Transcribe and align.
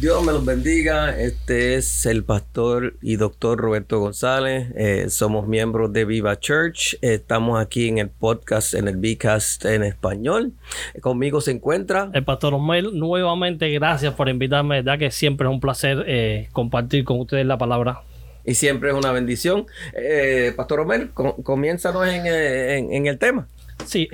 Dios 0.00 0.22
me 0.22 0.32
los 0.32 0.44
bendiga. 0.44 1.18
Este 1.18 1.76
es 1.76 2.04
el 2.04 2.22
pastor 2.22 2.96
y 3.00 3.16
doctor 3.16 3.58
Roberto 3.58 3.98
González. 3.98 4.68
Eh, 4.76 5.06
somos 5.08 5.48
miembros 5.48 5.90
de 5.92 6.04
Viva 6.04 6.38
Church. 6.38 6.98
estamos 7.00 7.58
aquí 7.58 7.88
en 7.88 7.98
el 7.98 8.10
podcast, 8.10 8.74
en 8.74 8.88
el 8.88 8.96
Bcast 8.96 9.64
en 9.64 9.82
español. 9.84 10.52
conmigo 11.00 11.40
se 11.40 11.52
encuentra 11.52 12.10
el 12.12 12.24
pastor 12.24 12.52
Omel. 12.52 12.98
Nuevamente, 12.98 13.70
gracias 13.70 14.12
por 14.12 14.28
invitarme. 14.28 14.84
Ya 14.84 14.98
que 14.98 15.10
siempre 15.10 15.48
es 15.48 15.52
un 15.52 15.60
placer 15.60 16.04
eh, 16.06 16.48
compartir 16.52 17.04
con 17.04 17.18
ustedes 17.20 17.46
la 17.46 17.56
palabra. 17.56 18.02
Y 18.44 18.54
siempre 18.54 18.90
es 18.90 18.94
una 18.94 19.12
bendición. 19.12 19.66
Eh, 19.94 20.52
pastor 20.54 20.80
Omel, 20.80 21.10
comienzanos 21.12 22.06
en, 22.06 22.26
en, 22.26 23.06
el 23.06 23.18
tema. 23.18 23.48
Sí, 23.86 24.08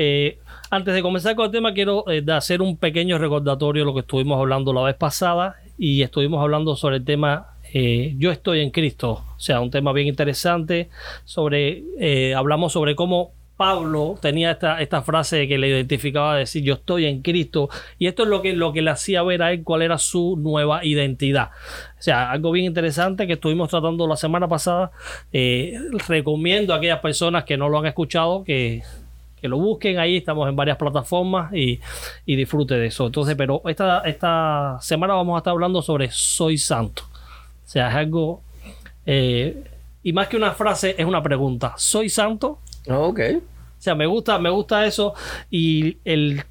antes 0.70 0.94
de 0.94 1.02
comenzar 1.02 1.34
con 1.34 1.46
el 1.46 1.50
tema, 1.50 1.74
quiero 1.74 2.04
hacer 2.28 2.62
un 2.62 2.76
pequeño 2.76 3.18
recordatorio 3.18 3.82
de 3.82 3.86
lo 3.86 3.94
que 3.94 4.00
estuvimos 4.00 4.38
hablando 4.38 4.72
la 4.72 4.82
vez 4.82 4.94
pasada 4.94 5.56
y 5.82 6.02
estuvimos 6.02 6.40
hablando 6.40 6.76
sobre 6.76 6.98
el 6.98 7.04
tema 7.04 7.56
eh, 7.74 8.14
Yo 8.16 8.30
estoy 8.30 8.60
en 8.60 8.70
Cristo, 8.70 9.24
o 9.36 9.40
sea, 9.40 9.60
un 9.60 9.72
tema 9.72 9.92
bien 9.92 10.06
interesante 10.06 10.90
sobre, 11.24 11.82
eh, 11.98 12.36
hablamos 12.36 12.72
sobre 12.72 12.94
cómo 12.94 13.32
Pablo 13.56 14.16
tenía 14.22 14.52
esta, 14.52 14.80
esta 14.80 15.02
frase 15.02 15.48
que 15.48 15.58
le 15.58 15.68
identificaba 15.68 16.36
decir 16.36 16.62
yo 16.62 16.74
estoy 16.74 17.06
en 17.06 17.20
Cristo 17.20 17.68
y 17.98 18.06
esto 18.06 18.22
es 18.22 18.28
lo 18.28 18.42
que, 18.42 18.52
lo 18.52 18.72
que 18.72 18.80
le 18.80 18.90
hacía 18.90 19.24
ver 19.24 19.42
a 19.42 19.52
él 19.52 19.64
cuál 19.64 19.82
era 19.82 19.98
su 19.98 20.36
nueva 20.36 20.84
identidad. 20.84 21.50
O 21.98 22.02
sea, 22.02 22.30
algo 22.30 22.52
bien 22.52 22.66
interesante 22.66 23.26
que 23.26 23.32
estuvimos 23.32 23.68
tratando 23.68 24.06
la 24.06 24.16
semana 24.16 24.46
pasada. 24.46 24.92
Eh, 25.32 25.78
recomiendo 26.06 26.74
a 26.74 26.76
aquellas 26.76 27.00
personas 27.00 27.42
que 27.42 27.56
no 27.56 27.68
lo 27.68 27.80
han 27.80 27.86
escuchado 27.86 28.44
que 28.44 28.82
que 29.42 29.48
lo 29.48 29.58
busquen 29.58 29.98
ahí, 29.98 30.16
estamos 30.16 30.48
en 30.48 30.54
varias 30.54 30.76
plataformas 30.76 31.52
y, 31.52 31.80
y 32.24 32.36
disfrute 32.36 32.76
de 32.76 32.86
eso. 32.86 33.06
Entonces, 33.06 33.34
pero 33.36 33.60
esta, 33.66 34.02
esta 34.02 34.78
semana 34.80 35.14
vamos 35.14 35.34
a 35.34 35.38
estar 35.38 35.50
hablando 35.50 35.82
sobre 35.82 36.10
soy 36.12 36.56
santo. 36.56 37.02
O 37.12 37.68
sea, 37.68 37.88
es 37.88 37.96
algo, 37.96 38.40
eh, 39.04 39.64
y 40.04 40.12
más 40.12 40.28
que 40.28 40.36
una 40.36 40.52
frase, 40.52 40.94
es 40.96 41.04
una 41.04 41.20
pregunta. 41.20 41.74
¿Soy 41.76 42.08
santo? 42.08 42.60
Ah, 42.88 43.00
ok. 43.00 43.20
O 43.36 43.82
sea, 43.82 43.96
me 43.96 44.06
gusta, 44.06 44.38
me 44.38 44.48
gusta 44.48 44.86
eso 44.86 45.12
y 45.50 45.98
el, 46.04 46.44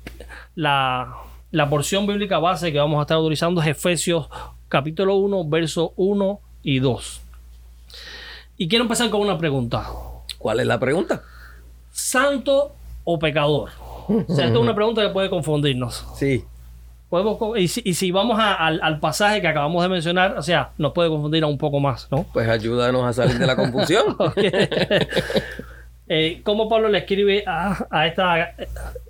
la, 0.55 1.15
la 1.51 1.69
porción 1.69 2.05
bíblica 2.05 2.39
base 2.39 2.73
que 2.73 2.77
vamos 2.77 2.99
a 2.99 3.03
estar 3.03 3.17
utilizando 3.17 3.61
es 3.61 3.67
Efesios 3.67 4.27
capítulo 4.67 5.15
1, 5.15 5.47
verso 5.47 5.93
1 5.95 6.39
y 6.63 6.79
2. 6.79 7.21
Y 8.57 8.67
quiero 8.67 8.83
empezar 8.83 9.09
con 9.09 9.21
una 9.21 9.37
pregunta. 9.37 9.87
¿Cuál 10.37 10.59
es 10.59 10.67
la 10.67 10.77
pregunta? 10.77 11.23
Santo 11.89 12.73
o 13.03 13.19
pecador? 13.19 13.69
O 14.07 14.33
sea, 14.33 14.45
esto 14.45 14.59
es 14.59 14.63
una 14.63 14.75
pregunta 14.75 15.01
que 15.01 15.09
puede 15.09 15.29
confundirnos. 15.29 16.05
Sí. 16.15 16.43
Podemos, 17.09 17.37
y, 17.57 17.67
si, 17.67 18.11
vamos 18.11 18.39
al, 18.39 18.99
pasaje 18.99 19.41
que 19.41 19.47
acabamos 19.47 19.83
de 19.83 19.89
mencionar, 19.89 20.37
o 20.37 20.41
sea, 20.41 20.71
nos 20.77 20.93
puede 20.93 21.09
confundir 21.09 21.43
un 21.43 21.57
poco 21.57 21.79
más, 21.79 22.07
¿no? 22.09 22.25
Pues 22.31 22.47
ayúdanos 22.47 23.03
a 23.05 23.11
salir 23.11 23.37
de 23.37 23.45
la 23.45 23.55
confusión. 23.55 24.15
eh, 26.07 26.41
¿Cómo 26.43 26.69
Pablo 26.69 26.87
le 26.87 26.99
escribe 26.99 27.43
a, 27.45 28.07
esta 28.07 28.55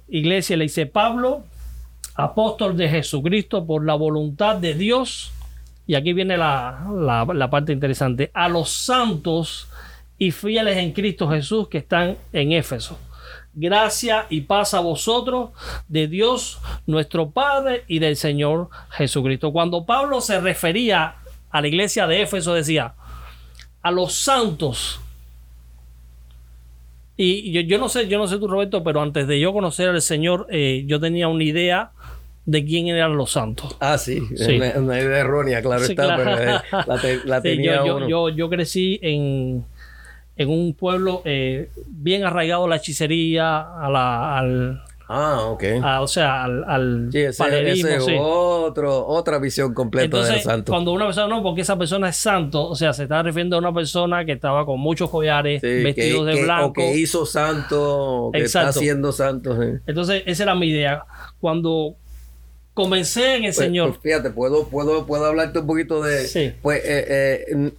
iglesia? 0.07 0.57
Le 0.57 0.63
dice, 0.63 0.87
Pablo, 0.87 1.43
apóstol 2.15 2.75
de 2.75 2.89
Jesucristo 2.89 3.67
por 3.67 3.85
la 3.85 3.93
voluntad 3.93 4.55
de 4.55 4.73
Dios, 4.73 5.31
y 5.85 5.93
aquí 5.93 6.13
viene 6.13 6.37
la, 6.37 6.83
la 7.35 7.49
parte 7.51 7.71
interesante, 7.71 8.31
a 8.33 8.49
los 8.49 8.71
santos 8.71 9.67
y 10.17 10.31
fieles 10.31 10.77
en 10.77 10.91
Cristo 10.91 11.29
Jesús 11.29 11.67
que 11.67 11.79
están 11.79 12.17
en 12.33 12.51
Éfeso 12.51 12.97
gracia 13.53 14.27
y 14.29 14.41
paz 14.41 14.73
a 14.73 14.79
vosotros 14.79 15.51
de 15.87 16.07
Dios 16.07 16.59
nuestro 16.85 17.31
Padre 17.31 17.83
y 17.87 17.99
del 17.99 18.15
Señor 18.15 18.69
Jesucristo. 18.91 19.51
Cuando 19.51 19.85
Pablo 19.85 20.21
se 20.21 20.39
refería 20.39 21.15
a 21.49 21.61
la 21.61 21.67
iglesia 21.67 22.07
de 22.07 22.21
Éfeso 22.21 22.53
decía 22.53 22.93
a 23.81 23.91
los 23.91 24.13
santos. 24.13 24.99
Y 27.17 27.51
yo, 27.67 27.77
no 27.77 27.87
sé, 27.87 28.07
yo 28.07 28.17
no 28.17 28.27
sé 28.27 28.39
tú 28.39 28.47
Roberto, 28.47 28.83
pero 28.83 29.01
antes 29.01 29.27
de 29.27 29.39
yo 29.39 29.53
conocer 29.53 29.89
al 29.89 30.01
Señor, 30.01 30.47
eh, 30.49 30.83
yo 30.87 30.99
tenía 30.99 31.27
una 31.27 31.43
idea 31.43 31.91
de 32.45 32.65
quién 32.65 32.87
eran 32.87 33.15
los 33.15 33.31
santos. 33.31 33.77
Ah, 33.79 33.97
sí, 33.97 34.21
Una, 34.75 34.99
idea 34.99 35.19
errónea, 35.19 35.61
claro 35.61 35.83
está, 35.83 36.15
pero 36.15 36.37
eh, 36.39 37.19
la, 37.25 37.41
tenía 37.43 37.85
yo, 37.85 38.29
yo, 38.29 38.49
crecí 38.49 38.99
en, 39.03 39.65
en 40.35 40.49
un 40.49 40.73
pueblo 40.73 41.21
eh, 41.25 41.69
bien 41.87 42.23
arraigado 42.23 42.65
a 42.65 42.69
la 42.69 42.77
hechicería, 42.77 43.59
a 43.59 43.89
la, 43.89 44.37
al, 44.37 44.81
Ah, 45.13 45.41
ok. 45.47 45.63
o 45.99 46.07
sea, 46.07 46.45
al, 46.45 46.63
al 46.63 47.09
sí, 47.11 47.19
ese, 47.19 48.17
otro, 48.17 49.05
otra 49.07 49.39
visión 49.39 49.73
completa 49.73 50.23
del 50.23 50.39
santo. 50.39 50.71
Cuando 50.71 50.93
una 50.93 51.05
persona 51.07 51.27
no, 51.27 51.43
porque 51.43 51.61
esa 51.61 51.77
persona 51.77 52.07
es 52.07 52.15
santo, 52.15 52.65
o 52.69 52.75
sea, 52.75 52.93
se 52.93 53.03
está 53.03 53.21
refiriendo 53.21 53.57
a 53.57 53.59
una 53.59 53.73
persona 53.73 54.23
que 54.23 54.31
estaba 54.31 54.65
con 54.65 54.79
muchos 54.79 55.09
collares, 55.09 55.61
vestidos 55.61 56.25
de 56.27 56.43
blanco. 56.43 56.67
O 56.67 56.73
que 56.73 56.95
hizo 56.95 57.25
santo, 57.25 58.27
o 58.27 58.31
que 58.31 58.43
está 58.43 58.69
haciendo 58.69 59.11
santo. 59.11 59.61
Entonces, 59.85 60.23
esa 60.25 60.43
era 60.43 60.55
mi 60.55 60.67
idea. 60.67 61.03
Cuando 61.41 61.95
comencé 62.73 63.35
en 63.35 63.43
el 63.43 63.53
pues, 63.53 63.57
Señor. 63.57 63.89
Pues 63.89 64.01
fíjate, 64.01 64.29
puedo, 64.29 64.69
puedo, 64.69 65.05
puedo 65.05 65.25
hablarte 65.25 65.59
un 65.59 65.67
poquito 65.67 66.01
de. 66.01 66.25
Sí. 66.25 66.53
Pues 66.61 66.81
eh, 66.85 67.45
eh, 67.49 67.71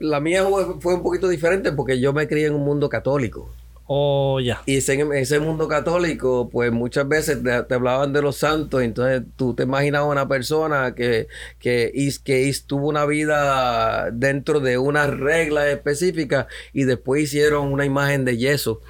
la 0.00 0.20
mía 0.20 0.44
fue 0.80 0.94
un 0.94 1.02
poquito 1.02 1.28
diferente 1.28 1.72
porque 1.72 2.00
yo 2.00 2.12
me 2.12 2.28
crié 2.28 2.46
en 2.46 2.54
un 2.54 2.64
mundo 2.64 2.88
católico. 2.88 3.50
Oh, 3.88 4.40
ya. 4.40 4.62
Y 4.66 4.78
en 4.90 5.12
ese 5.12 5.38
mundo 5.38 5.68
católico, 5.68 6.48
pues 6.50 6.72
muchas 6.72 7.06
veces 7.06 7.38
te, 7.42 7.74
hablaban 7.74 8.12
de 8.12 8.20
los 8.20 8.36
santos, 8.36 8.82
entonces 8.82 9.22
tú 9.36 9.54
te 9.54 9.62
imaginabas 9.62 10.10
una 10.10 10.26
persona 10.26 10.92
que, 10.96 11.28
que, 11.60 11.92
que 12.24 12.52
tuvo 12.66 12.88
una 12.88 13.06
vida 13.06 14.10
dentro 14.10 14.58
de 14.58 14.76
unas 14.76 15.16
reglas 15.16 15.66
específicas 15.68 16.46
y 16.72 16.82
después 16.82 17.22
hicieron 17.22 17.72
una 17.72 17.84
imagen 17.84 18.24
de 18.24 18.36
yeso 18.36 18.80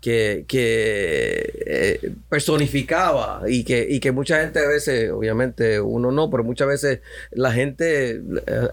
que, 0.00 0.46
eh, 1.66 2.12
personificaba 2.28 3.42
y 3.46 3.64
que, 3.64 3.86
y 3.88 4.00
que 4.00 4.12
mucha 4.12 4.40
gente 4.40 4.58
a 4.58 4.68
veces, 4.68 5.10
obviamente 5.12 5.80
uno 5.80 6.10
no, 6.10 6.30
pero 6.30 6.42
muchas 6.42 6.68
veces 6.68 7.00
la 7.30 7.52
gente 7.52 8.16
eh, 8.16 8.20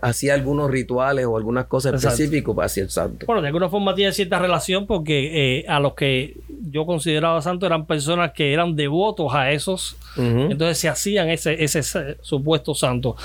hacía 0.02 0.34
algunos 0.34 0.72
rituales 0.72 1.26
o 1.26 1.36
algunas 1.36 1.66
cosas 1.66 1.96
específicas 1.96 2.56
hacia 2.60 2.84
el 2.84 2.90
santo. 2.90 3.26
Bueno, 3.26 3.42
de 3.42 3.48
alguna 3.48 3.70
forma 3.70 3.94
tiene 3.94 4.14
cierta 4.14 4.40
relación 4.40 4.88
porque 4.88 5.60
eh, 5.60 5.66
a 5.68 5.80
los 5.80 5.96
que 5.96 6.38
yo 6.70 6.86
consideraba 6.86 7.42
santos 7.42 7.68
eran 7.68 7.86
personas 7.86 8.32
que 8.32 8.54
eran 8.54 8.76
devotos 8.76 9.34
a 9.34 9.52
esos, 9.52 9.98
entonces 10.18 10.78
se 10.78 10.90
hacían 10.90 11.30
ese, 11.30 11.64
ese, 11.64 11.84
supuesto 12.22 12.74
santo. 12.74 13.16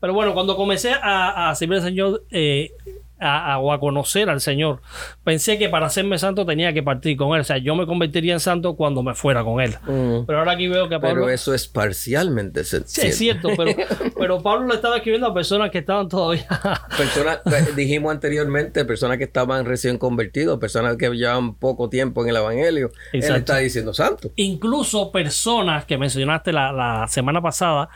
Pero 0.00 0.14
bueno, 0.14 0.34
cuando 0.34 0.56
comencé 0.56 0.92
a, 0.92 1.50
a 1.50 1.54
servir 1.54 1.78
al 1.78 1.84
Señor, 1.84 2.22
a, 3.22 3.58
o 3.58 3.72
a 3.72 3.80
conocer 3.80 4.28
al 4.28 4.40
Señor. 4.40 4.80
Pensé 5.24 5.58
que 5.58 5.68
para 5.68 5.86
hacerme 5.86 6.18
santo 6.18 6.44
tenía 6.44 6.72
que 6.72 6.82
partir 6.82 7.16
con 7.16 7.34
Él. 7.34 7.42
O 7.42 7.44
sea, 7.44 7.58
yo 7.58 7.74
me 7.74 7.86
convertiría 7.86 8.32
en 8.34 8.40
santo 8.40 8.74
cuando 8.74 9.02
me 9.02 9.14
fuera 9.14 9.44
con 9.44 9.60
Él. 9.60 9.76
Mm. 9.86 10.24
Pero 10.26 10.38
ahora 10.38 10.52
aquí 10.52 10.68
veo 10.68 10.88
que 10.88 10.98
Pablo... 10.98 11.22
Pero 11.22 11.28
eso 11.30 11.54
es 11.54 11.68
parcialmente 11.68 12.64
cierto. 12.64 12.88
Sí, 12.88 13.06
es 13.06 13.18
cierto, 13.18 13.50
pero, 13.56 13.72
pero 14.18 14.42
Pablo 14.42 14.68
le 14.68 14.74
estaba 14.74 14.96
escribiendo 14.96 15.28
a 15.28 15.34
personas 15.34 15.70
que 15.70 15.78
estaban 15.78 16.08
todavía... 16.08 16.46
personas, 16.96 17.40
pues, 17.44 17.74
dijimos 17.76 18.12
anteriormente, 18.12 18.84
personas 18.84 19.18
que 19.18 19.24
estaban 19.24 19.64
recién 19.64 19.98
convertidos, 19.98 20.58
personas 20.58 20.96
que 20.96 21.08
llevaban 21.10 21.54
poco 21.54 21.88
tiempo 21.88 22.22
en 22.22 22.30
el 22.30 22.36
Evangelio. 22.36 22.90
Él 23.12 23.22
está 23.22 23.58
diciendo 23.58 23.94
santo. 23.94 24.30
Incluso 24.36 25.12
personas 25.12 25.84
que 25.84 25.96
mencionaste 25.98 26.52
la, 26.52 26.72
la 26.72 27.06
semana 27.08 27.40
pasada 27.40 27.88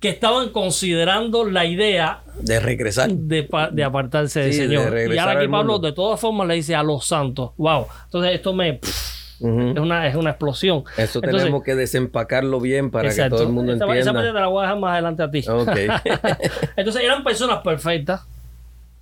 que 0.00 0.08
estaban 0.10 0.50
considerando 0.50 1.44
la 1.44 1.64
idea 1.64 2.22
de 2.40 2.60
regresar, 2.60 3.10
de, 3.10 3.48
de 3.72 3.84
apartarse 3.84 4.40
del 4.40 4.52
Señor. 4.52 4.96
y 5.12 5.18
ahora 5.18 5.38
aquí 5.38 5.48
Pablo 5.48 5.78
de 5.78 5.92
todas 5.92 6.20
formas 6.20 6.46
le 6.46 6.54
dice 6.54 6.74
a 6.74 6.82
los 6.82 7.06
santos, 7.06 7.52
wow, 7.56 7.86
entonces 8.04 8.32
esto 8.34 8.52
me... 8.52 8.80
es, 8.80 9.40
una, 9.40 10.06
es 10.06 10.14
una 10.14 10.30
explosión. 10.30 10.84
Eso 10.96 11.20
tenemos 11.20 11.62
que 11.62 11.74
desempacarlo 11.74 12.60
bien 12.60 12.90
para 12.90 13.14
que 13.14 13.28
todo 13.28 13.42
el 13.42 13.48
mundo 13.48 13.72
entienda. 13.72 13.96
Esa 13.96 14.12
parte 14.12 14.28
te 14.28 14.34
la 14.34 14.46
voy 14.48 14.60
a 14.60 14.62
dejar 14.62 14.78
más 14.78 14.92
adelante 14.92 15.22
a 15.22 15.30
ti. 15.30 15.44
entonces 16.76 17.02
eran 17.02 17.24
personas 17.24 17.60
perfectas. 17.62 18.22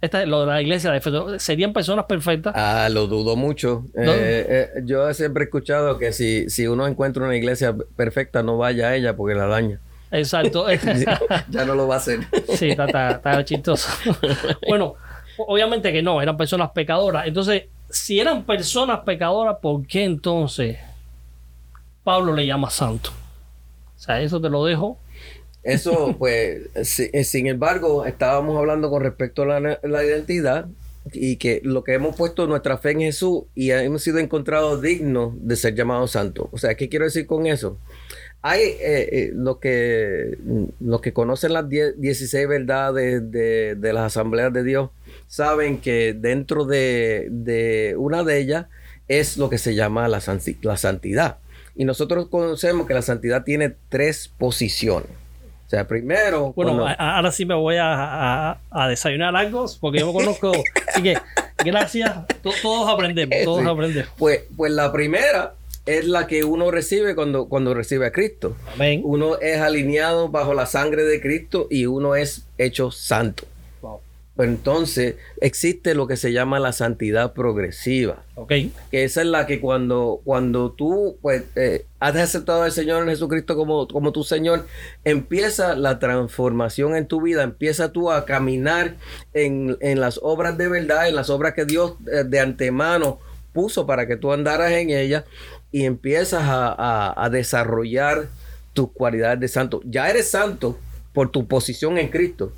Esta, 0.03 0.27
lo 0.27 0.41
de 0.41 0.47
la 0.47 0.61
iglesia 0.61 0.91
de 0.91 1.39
¿serían 1.39 1.73
personas 1.73 2.07
perfectas? 2.07 2.55
Ah, 2.57 2.89
lo 2.91 3.07
dudo 3.07 3.37
mucho. 3.37 3.85
Eh, 3.95 4.47
eh, 4.49 4.83
yo 4.85 5.15
siempre 5.15 5.45
he 5.45 5.47
escuchado 5.47 5.97
que 5.97 6.13
si, 6.13 6.51
si 6.51 6.67
uno 6.67 6.89
encuentra 6.89 7.25
una 7.25 7.37
iglesia 7.37 7.77
perfecta, 7.95 8.43
no 8.43 8.59
vaya 8.59 8.89
a 8.89 8.97
ella 8.97 9.15
porque 9.15 9.37
la 9.37 9.47
daña. 9.47 9.79
Exacto. 10.13 10.67
ya 11.51 11.65
no 11.65 11.75
lo 11.75 11.89
va 11.89 11.97
a 11.97 11.99
hacer. 11.99 12.21
sí, 12.57 12.71
está, 12.71 13.11
está, 13.11 13.45
chistoso. 13.45 13.89
bueno, 14.69 14.95
obviamente 15.39 15.93
que 15.93 16.03
no, 16.03 16.21
eran 16.21 16.37
personas 16.37 16.71
pecadoras. 16.71 17.27
Entonces, 17.27 17.65
si 17.89 18.21
eran 18.21 18.45
personas 18.45 19.01
pecadoras, 19.01 19.57
¿por 19.61 19.87
qué 19.87 20.05
entonces 20.05 20.79
Pablo 22.05 22.35
le 22.35 22.47
llama 22.47 22.71
santo? 22.71 23.11
O 23.97 23.99
sea, 23.99 24.21
eso 24.21 24.41
te 24.41 24.51
lo 24.51 24.65
dejo. 24.65 24.99
Eso, 25.63 26.17
pues, 26.19 26.99
eh, 26.99 27.25
sin 27.25 27.47
embargo, 27.47 28.05
estábamos 28.05 28.59
hablando 28.59 28.91
con 28.91 29.03
respecto 29.03 29.43
a 29.43 29.61
la, 29.61 30.05
identidad 30.05 30.67
y 31.13 31.37
que 31.37 31.61
lo 31.63 31.85
que 31.85 31.95
hemos 31.95 32.17
puesto 32.17 32.47
nuestra 32.47 32.79
fe 32.79 32.93
en 32.93 33.01
Jesús 33.01 33.45
y 33.55 33.71
hemos 33.71 34.03
sido 34.03 34.19
encontrados 34.19 34.83
dignos 34.83 35.35
de 35.37 35.55
ser 35.57 35.75
llamados 35.75 36.13
santos. 36.13 36.49
O 36.51 36.59
sea, 36.59 36.75
¿qué 36.75 36.89
quiero 36.89 37.05
decir 37.05 37.27
con 37.27 37.47
eso? 37.47 37.79
Hay 38.45 38.61
eh, 38.61 38.79
eh, 38.81 39.31
lo 39.33 39.61
que 39.61 40.37
los 40.81 41.01
que 41.01 41.13
conocen 41.13 41.53
las 41.53 41.69
16 41.69 42.49
verdades 42.49 43.31
de, 43.31 43.77
de, 43.77 43.93
las 43.93 44.07
asambleas 44.07 44.53
de 44.53 44.65
Dios 44.65 44.91
saben 45.29 45.79
que 45.81 46.13
dentro 46.13 46.65
de, 46.65 47.29
de, 47.31 47.95
una 47.97 48.25
de 48.25 48.39
ellas 48.39 48.67
es 49.07 49.37
lo 49.37 49.49
que 49.49 49.59
se 49.59 49.77
llama 49.77 50.09
la, 50.09 50.21
la 50.63 50.77
santidad. 50.77 51.37
Y 51.77 51.85
nosotros 51.85 52.29
conocemos 52.29 52.87
que 52.89 52.95
la 52.95 53.03
santidad 53.03 53.45
tiene 53.45 53.75
tres 53.89 54.31
posiciones. 54.39 55.11
O 55.67 55.71
sea, 55.71 55.87
primero. 55.87 56.53
Bueno, 56.55 56.87
ahora 56.99 57.31
sí 57.33 57.47
me 57.47 57.55
voy 57.55 57.77
a, 57.77 58.59
a, 58.71 58.89
desayunar 58.89 59.35
algo, 59.37 59.65
porque 59.81 60.01
yo 60.01 60.07
me 60.09 60.13
conozco. 60.13 60.53
Así 60.89 61.03
que, 61.03 61.17
gracias. 61.65 62.13
todos 62.43 62.91
aprendemos, 62.91 63.39
todos 63.45 63.65
aprendemos. 63.65 64.13
Pues, 64.19 64.43
pues 64.55 64.73
la 64.73 64.93
primera 64.93 65.55
es 65.87 66.07
la 66.07 66.27
que 66.27 66.45
uno 66.45 66.71
recibe 66.71 67.15
cuando, 67.15 67.49
cuando 67.49 67.75
recibe 67.75 68.07
a 68.07 68.13
Cristo. 68.13 68.57
Amén. 68.75 69.01
Uno 69.05 69.39
es 69.41 69.61
alineado 69.61 70.29
bajo 70.29 70.55
la 70.55 70.67
sangre 70.67 71.05
de 71.05 71.21
Cristo 71.21 71.67
y 71.71 71.87
uno 71.87 72.15
es 72.15 72.47
hecho 72.59 72.91
santo. 72.91 73.45
Pues 74.35 74.49
entonces 74.49 75.17
existe 75.43 75.95
lo 75.95 76.07
que 76.07 76.17
se 76.17 76.33
llama 76.33 76.59
la 76.59 76.73
santidad 76.73 77.35
progresiva. 77.35 78.25
Ok. 78.35 78.53
Que 78.91 79.05
esa 79.05 79.21
es 79.21 79.27
la 79.27 79.47
que 79.47 79.61
cuando, 79.61 80.23
cuando 80.25 80.73
tú 80.73 81.19
pues, 81.21 81.45
eh, 81.55 81.85
has 82.01 82.17
aceptado 82.17 82.63
al 82.63 82.73
Señor 82.73 83.07
Jesucristo 83.07 83.57
como, 83.57 83.87
como 83.89 84.11
tu 84.11 84.25
Señor, 84.25 84.67
empieza 85.05 85.75
la 85.75 85.99
transformación 85.99 86.97
en 86.97 87.07
tu 87.07 87.21
vida, 87.21 87.43
empieza 87.43 87.93
tú 87.93 88.11
a 88.11 88.25
caminar 88.25 88.97
en, 89.35 89.77
las 90.01 90.19
obras 90.23 90.57
de 90.57 90.69
verdad, 90.69 91.09
en 91.09 91.17
las 91.17 91.29
obras 91.29 91.53
que 91.53 91.67
Dios 91.67 91.97
eh, 92.11 92.25
de 92.25 92.41
antemano 92.41 93.19
puso 93.53 93.87
para 93.87 94.07
que 94.07 94.17
tú 94.17 94.33
andaras 94.33 94.73
en 94.73 94.89
ellas 94.89 95.25
y 95.73 95.85
empiezas 95.85 96.43
a, 96.45 97.25
a 97.25 97.31
desarrollar 97.31 98.29
tus 98.73 98.93
cualidades 98.93 99.41
de 99.41 99.49
santo. 99.49 99.81
Ya 99.85 100.09
eres 100.09 100.31
santo 100.31 100.79
por 101.13 101.31
tu 101.31 101.47
posición 101.47 101.99
en 101.99 102.09
Cristo, 102.09 102.53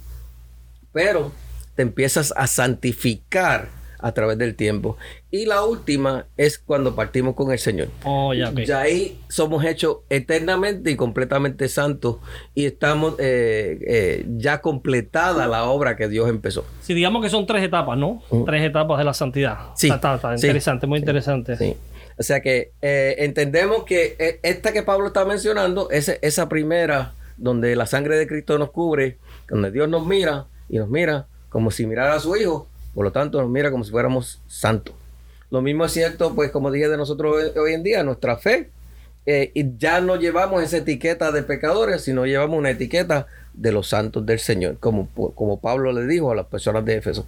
pero 0.92 1.32
te 1.74 1.82
empiezas 1.82 2.32
a 2.36 2.46
santificar 2.46 3.68
a 4.04 4.12
través 4.12 4.36
del 4.36 4.54
tiempo. 4.54 4.98
Y 5.30 5.46
la 5.46 5.64
última 5.64 6.26
es 6.36 6.58
cuando 6.58 6.94
partimos 6.94 7.34
con 7.34 7.50
el 7.52 7.58
Señor. 7.58 7.88
Oh, 8.04 8.34
ya, 8.34 8.52
ya 8.52 8.80
ahí 8.82 9.18
somos 9.28 9.64
hechos 9.64 9.98
eternamente 10.10 10.90
y 10.90 10.96
completamente 10.96 11.68
santos 11.68 12.16
y 12.54 12.66
estamos 12.66 13.14
eh, 13.18 13.78
eh, 13.88 14.26
ya 14.36 14.60
completada 14.60 15.46
la 15.46 15.64
obra 15.64 15.96
que 15.96 16.08
Dios 16.08 16.28
empezó. 16.28 16.66
Sí, 16.82 16.92
digamos 16.92 17.22
que 17.22 17.30
son 17.30 17.46
tres 17.46 17.64
etapas, 17.64 17.96
¿no? 17.96 18.22
Tres 18.44 18.62
etapas 18.64 18.98
de 18.98 19.04
la 19.04 19.14
santidad. 19.14 19.58
Sí. 19.74 19.88
Está, 19.88 20.20
interesante, 20.34 20.86
muy 20.86 20.98
interesante. 20.98 21.56
Sí. 21.56 21.74
O 22.18 22.22
sea 22.22 22.40
que 22.40 22.72
eh, 22.80 23.16
entendemos 23.18 23.84
que 23.84 24.38
esta 24.42 24.72
que 24.72 24.82
Pablo 24.82 25.08
está 25.08 25.24
mencionando 25.24 25.90
es 25.90 26.08
esa 26.22 26.48
primera 26.48 27.12
donde 27.36 27.74
la 27.76 27.86
sangre 27.86 28.16
de 28.16 28.26
Cristo 28.26 28.58
nos 28.58 28.70
cubre, 28.70 29.18
donde 29.48 29.70
Dios 29.70 29.88
nos 29.88 30.06
mira 30.06 30.46
y 30.68 30.78
nos 30.78 30.88
mira 30.88 31.26
como 31.48 31.70
si 31.70 31.86
mirara 31.86 32.14
a 32.14 32.20
su 32.20 32.36
hijo, 32.36 32.68
por 32.94 33.04
lo 33.04 33.12
tanto 33.12 33.40
nos 33.40 33.50
mira 33.50 33.70
como 33.70 33.84
si 33.84 33.90
fuéramos 33.90 34.40
santos. 34.46 34.94
Lo 35.50 35.62
mismo 35.62 35.84
es 35.84 35.92
cierto, 35.92 36.34
pues 36.34 36.50
como 36.50 36.70
dije 36.70 36.88
de 36.88 36.96
nosotros 36.96 37.52
hoy, 37.56 37.74
en 37.74 37.82
día, 37.82 38.02
nuestra 38.02 38.36
fe, 38.36 38.70
eh, 39.26 39.52
y 39.54 39.76
ya 39.78 40.00
no 40.00 40.16
llevamos 40.16 40.62
esa 40.62 40.78
etiqueta 40.78 41.32
de 41.32 41.42
pecadores, 41.42 42.02
sino 42.02 42.26
llevamos 42.26 42.58
una 42.58 42.70
etiqueta 42.70 43.26
de 43.52 43.70
los 43.70 43.88
santos 43.88 44.26
del 44.26 44.40
Señor, 44.40 44.78
como, 44.80 45.08
como 45.34 45.60
Pablo 45.60 45.92
le 45.92 46.06
dijo 46.06 46.32
a 46.32 46.34
las 46.34 46.46
personas 46.46 46.84
de 46.84 46.96
Éfeso. 46.96 47.26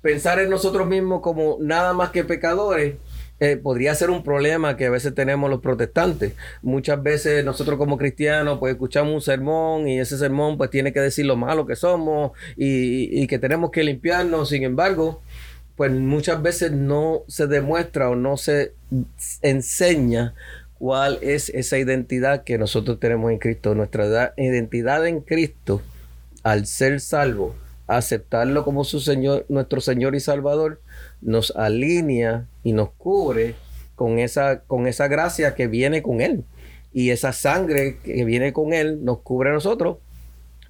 Pensar 0.00 0.38
en 0.38 0.48
nosotros 0.48 0.86
mismos 0.86 1.20
como 1.22 1.58
nada 1.60 1.92
más 1.92 2.10
que 2.10 2.22
pecadores 2.22 2.94
eh, 3.38 3.58
podría 3.58 3.94
ser 3.94 4.08
un 4.08 4.22
problema 4.22 4.78
que 4.78 4.86
a 4.86 4.90
veces 4.90 5.14
tenemos 5.14 5.50
los 5.50 5.60
protestantes. 5.60 6.32
Muchas 6.62 7.02
veces 7.02 7.44
nosotros 7.44 7.76
como 7.76 7.98
cristianos 7.98 8.58
pues 8.58 8.72
escuchamos 8.72 9.12
un 9.12 9.20
sermón 9.20 9.88
y 9.88 10.00
ese 10.00 10.16
sermón 10.16 10.56
pues 10.56 10.70
tiene 10.70 10.92
que 10.92 11.00
decir 11.00 11.26
lo 11.26 11.36
malo 11.36 11.66
que 11.66 11.76
somos 11.76 12.32
y, 12.56 13.26
que 13.26 13.38
tenemos 13.38 13.70
que 13.70 13.84
limpiarnos. 13.84 14.48
Sin 14.48 14.62
embargo, 14.62 15.20
pues 15.76 15.92
muchas 15.92 16.40
veces 16.42 16.72
no 16.72 17.24
se 17.28 17.46
demuestra 17.46 18.08
o 18.08 18.16
no 18.16 18.38
se 18.38 18.72
enseña 19.42 20.34
cuál 20.78 21.18
es 21.20 21.50
esa 21.50 21.76
identidad 21.78 22.42
que 22.44 22.56
nosotros 22.56 22.98
tenemos 22.98 23.30
en 23.32 23.38
Cristo. 23.38 23.74
Nuestra 23.74 24.32
identidad 24.38 25.06
en 25.06 25.20
Cristo, 25.20 25.82
al 26.42 26.66
ser 26.66 27.00
salvo, 27.00 27.54
aceptarlo 27.86 28.64
como 28.64 28.84
su 28.84 29.00
Señor, 29.00 29.46
nuestro 29.48 29.80
Señor 29.80 30.14
y 30.14 30.20
Salvador, 30.20 30.80
nos 31.20 31.54
alinea 31.56 32.46
y 32.62 32.72
nos 32.72 32.90
cubre 32.90 33.54
con 33.94 34.18
esa, 34.18 34.60
con 34.60 34.86
esa 34.86 35.08
gracia 35.08 35.54
que 35.54 35.66
viene 35.66 36.02
con 36.02 36.20
Él. 36.20 36.44
Y 36.92 37.10
esa 37.10 37.32
sangre 37.32 37.98
que 38.02 38.24
viene 38.24 38.52
con 38.52 38.72
Él 38.72 39.04
nos 39.04 39.18
cubre 39.18 39.50
a 39.50 39.52
nosotros, 39.52 39.98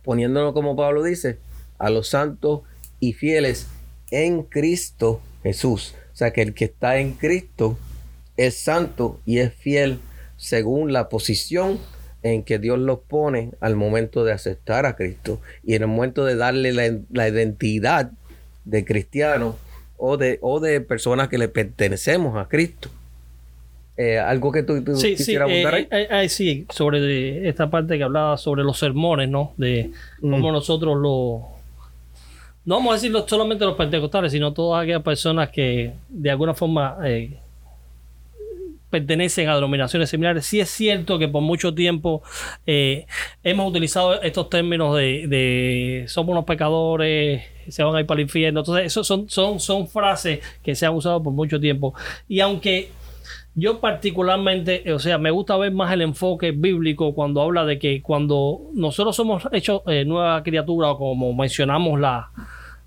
poniéndonos, 0.02 0.52
como 0.52 0.76
Pablo 0.76 1.02
dice, 1.02 1.38
a 1.78 1.90
los 1.90 2.08
santos 2.08 2.62
y 3.00 3.12
fieles 3.12 3.66
en 4.10 4.42
Cristo 4.42 5.20
Jesús. 5.42 5.94
O 6.12 6.16
sea 6.16 6.32
que 6.32 6.42
el 6.42 6.54
que 6.54 6.64
está 6.66 6.98
en 6.98 7.12
Cristo 7.12 7.76
es 8.36 8.56
santo 8.56 9.20
y 9.24 9.38
es 9.38 9.52
fiel 9.54 10.00
según 10.36 10.92
la 10.92 11.08
posición 11.08 11.78
en 12.22 12.42
que 12.42 12.58
Dios 12.58 12.78
los 12.78 13.00
pone 13.00 13.52
al 13.60 13.76
momento 13.76 14.24
de 14.24 14.32
aceptar 14.32 14.86
a 14.86 14.96
Cristo 14.96 15.40
y 15.64 15.74
en 15.74 15.82
el 15.82 15.88
momento 15.88 16.24
de 16.24 16.36
darle 16.36 16.72
la, 16.72 17.28
identidad 17.28 18.10
de 18.64 18.84
cristiano 18.84 19.56
o 19.96 20.16
de, 20.16 20.38
o 20.42 20.60
de 20.60 20.80
personas 20.80 21.28
que 21.28 21.38
le 21.38 21.48
pertenecemos 21.48 22.36
a 22.36 22.48
Cristo. 22.48 22.90
Eh, 23.96 24.18
algo 24.18 24.52
que 24.52 24.62
tú, 24.62 24.84
quisieras 24.84 25.48
sí, 25.48 25.54
eh, 25.56 25.88
eh, 25.90 26.28
sí, 26.28 26.66
sobre 26.68 27.48
esta 27.48 27.70
parte 27.70 27.96
que 27.96 28.04
hablaba 28.04 28.36
sobre 28.36 28.62
los 28.62 28.78
sermones, 28.78 29.30
¿no? 29.30 29.54
De 29.56 29.90
cómo 30.20 30.50
mm. 30.50 30.52
nosotros 30.52 30.98
lo... 30.98 31.48
No 32.66 32.74
vamos 32.74 32.90
a 32.90 32.94
decirlo 32.94 33.26
solamente 33.26 33.64
los 33.64 33.76
pentecostales, 33.76 34.32
sino 34.32 34.52
todas 34.52 34.82
aquellas 34.82 35.02
personas 35.02 35.48
que 35.50 35.92
de 36.08 36.30
alguna 36.30 36.52
forma 36.52 36.98
pertenecen 38.90 39.48
a 39.48 39.54
denominaciones 39.54 40.10
similares. 40.10 40.46
Sí 40.46 40.60
es 40.60 40.70
cierto 40.70 41.18
que 41.18 41.28
por 41.28 41.42
mucho 41.42 41.74
tiempo 41.74 42.22
eh, 42.66 43.06
hemos 43.42 43.70
utilizado 43.70 44.20
estos 44.22 44.48
términos 44.48 44.96
de, 44.96 46.04
somos 46.08 46.32
unos 46.32 46.44
pecadores, 46.44 47.42
se 47.68 47.82
van 47.82 47.96
a 47.96 48.00
ir 48.00 48.06
para 48.06 48.20
el 48.20 48.26
infierno. 48.26 48.60
Entonces, 48.60 48.86
eso 48.86 49.04
son, 49.04 49.28
son, 49.28 49.60
son 49.60 49.88
frases 49.88 50.40
que 50.62 50.74
se 50.74 50.86
han 50.86 50.94
usado 50.94 51.22
por 51.22 51.32
mucho 51.32 51.60
tiempo. 51.60 51.94
Y 52.28 52.40
aunque 52.40 52.90
yo 53.54 53.80
particularmente, 53.80 54.92
o 54.92 54.98
sea, 54.98 55.16
me 55.16 55.30
gusta 55.30 55.56
ver 55.56 55.72
más 55.72 55.92
el 55.92 56.02
enfoque 56.02 56.52
bíblico 56.52 57.14
cuando 57.14 57.40
habla 57.40 57.64
de 57.64 57.78
que 57.78 58.02
cuando 58.02 58.70
nosotros 58.74 59.16
somos 59.16 59.48
hechos 59.50 59.80
eh, 59.86 60.04
nueva 60.04 60.42
criatura, 60.42 60.94
como 60.94 61.32
mencionamos 61.32 61.98
la, 61.98 62.30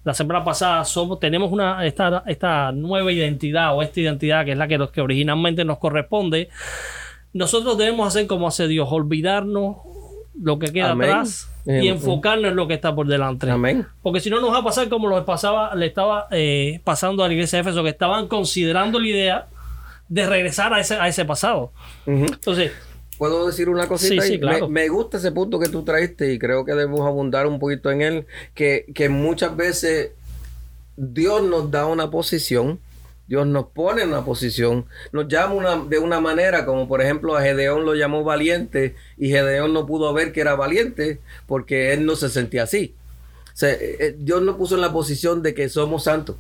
la 0.04 0.14
semana 0.14 0.44
pasada 0.44 0.86
somos, 0.86 1.20
tenemos 1.20 1.52
una, 1.52 1.86
esta, 1.86 2.24
esta 2.26 2.72
nueva 2.72 3.12
identidad 3.12 3.76
o 3.76 3.82
esta 3.82 4.00
identidad 4.00 4.46
que 4.46 4.54
es 4.54 4.58
la 4.58 4.68
que, 4.68 4.80
que 4.94 5.02
originalmente 5.02 5.66
nos 5.66 5.78
corresponde, 5.78 6.50
nosotros 7.34 7.78
debemos 7.78 8.08
hacer 8.08 8.28
como 8.28 8.48
hace 8.48 8.68
Dios, 8.68 8.88
olvidarnos 8.92 9.78
lo 10.42 10.58
que 10.58 10.72
queda 10.72 10.94
atrás 10.94 11.52
y 11.66 11.88
enfocarnos 11.88 12.52
en 12.52 12.56
lo 12.56 12.68
que 12.68 12.74
está 12.74 12.96
por 12.96 13.08
delante. 13.08 13.50
Amén. 13.50 13.86
Porque 14.02 14.20
si 14.20 14.30
no 14.30 14.40
nos 14.40 14.52
va 14.54 14.60
a 14.60 14.64
pasar 14.64 14.88
como 14.90 15.08
lo 15.08 15.24
pasaba, 15.26 15.76
le 15.76 15.86
estaba 15.86 16.28
eh, 16.32 16.80
pasando 16.84 17.24
a 17.24 17.28
la 17.28 17.34
iglesia 17.34 17.58
de 17.58 17.62
Éfeso, 17.62 17.84
que 17.84 17.90
estaban 17.90 18.28
considerando 18.28 19.00
la 19.00 19.08
idea 19.08 19.48
de 20.08 20.26
regresar 20.26 20.74
a 20.74 20.80
ese, 20.80 20.96
a 20.96 21.08
ese 21.08 21.26
pasado. 21.26 21.72
Entonces, 22.08 22.72
¿Puedo 23.20 23.46
decir 23.46 23.68
una 23.68 23.86
cosita? 23.86 24.24
Sí, 24.24 24.40
claro. 24.40 24.70
me, 24.70 24.88
gusta 24.88 25.18
ese 25.18 25.34
punto 25.34 25.60
que 25.60 25.68
tú 25.68 25.84
traiste 25.84 26.32
y 26.32 26.40
creo 26.40 26.64
que 26.64 26.72
debemos 26.72 27.02
abundar 27.02 27.48
un 27.48 27.60
poquito 27.60 27.92
en 27.92 28.02
él, 28.02 28.26
que, 28.56 28.86
que 28.96 29.10
muchas 29.10 29.58
veces 29.58 30.12
Dios 30.96 31.44
nos 31.44 31.70
da 31.70 31.86
una 31.86 32.10
posición, 32.10 32.80
Dios 33.28 33.46
nos 33.46 33.66
pone 33.68 34.04
en 34.04 34.08
una 34.08 34.24
posición, 34.24 34.86
nos 35.12 35.28
llama 35.28 35.54
una, 35.54 35.76
de 35.84 36.00
una 36.00 36.22
manera, 36.22 36.66
como 36.66 36.88
por 36.88 37.02
ejemplo 37.02 37.36
a 37.36 37.42
Gedeón 37.42 37.84
lo 37.84 37.94
llamó 37.94 38.24
valiente 38.24 38.96
y 39.18 39.28
Gedeón 39.28 39.74
no 39.74 39.86
pudo 39.86 40.14
ver 40.14 40.32
que 40.32 40.40
era 40.40 40.56
valiente 40.56 41.20
porque 41.46 41.92
él 41.92 42.06
no 42.06 42.16
se 42.16 42.30
sentía 42.30 42.64
así. 42.64 42.96
Eh, 43.62 43.98
eh, 44.00 44.16
Dios 44.18 44.42
nos 44.42 44.56
puso 44.56 44.76
en 44.76 44.82
la 44.82 44.94
posición 44.94 45.44
de 45.44 45.54
que 45.54 45.68
somos 45.68 46.06
santos. 46.06 46.38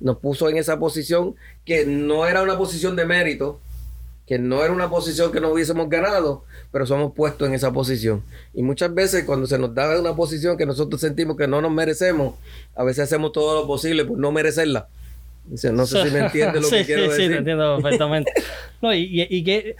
Nos 0.00 0.16
puso 0.16 0.48
en 0.48 0.56
esa 0.56 0.78
posición 0.78 1.34
que 1.66 1.84
no 1.84 2.26
era 2.26 2.42
una 2.42 2.56
posición 2.56 2.96
de 2.96 3.04
mérito, 3.04 3.60
que 4.26 4.38
no 4.38 4.62
era 4.62 4.72
una 4.72 4.88
posición 4.88 5.32
que 5.32 5.40
nos 5.40 5.52
hubiésemos 5.52 5.88
ganado, 5.88 6.44
pero 6.70 6.86
somos 6.86 7.12
puestos 7.12 7.48
en 7.48 7.54
esa 7.54 7.72
posición. 7.72 8.22
Y 8.54 8.62
muchas 8.62 8.94
veces 8.94 9.24
cuando 9.24 9.46
se 9.46 9.58
nos 9.58 9.74
da 9.74 9.98
una 9.98 10.14
posición 10.14 10.56
que 10.56 10.66
nosotros 10.66 11.00
sentimos 11.00 11.36
que 11.36 11.48
no 11.48 11.60
nos 11.60 11.72
merecemos, 11.72 12.34
a 12.74 12.84
veces 12.84 13.04
hacemos 13.04 13.32
todo 13.32 13.60
lo 13.60 13.66
posible 13.66 14.04
por 14.04 14.18
no 14.18 14.30
merecerla. 14.32 14.88
No 15.44 15.86
sé 15.86 16.02
si 16.04 16.10
me 16.10 16.20
entiendes 16.26 16.62
lo 16.62 16.70
que 16.70 16.84
quiero 16.84 17.02
decir. 17.02 17.26
Sí, 17.26 17.28
te 17.28 17.38
entiendo 17.38 17.78
perfectamente. 17.82 18.32
no, 18.82 18.94
y, 18.94 19.26
y, 19.28 19.44
que... 19.44 19.76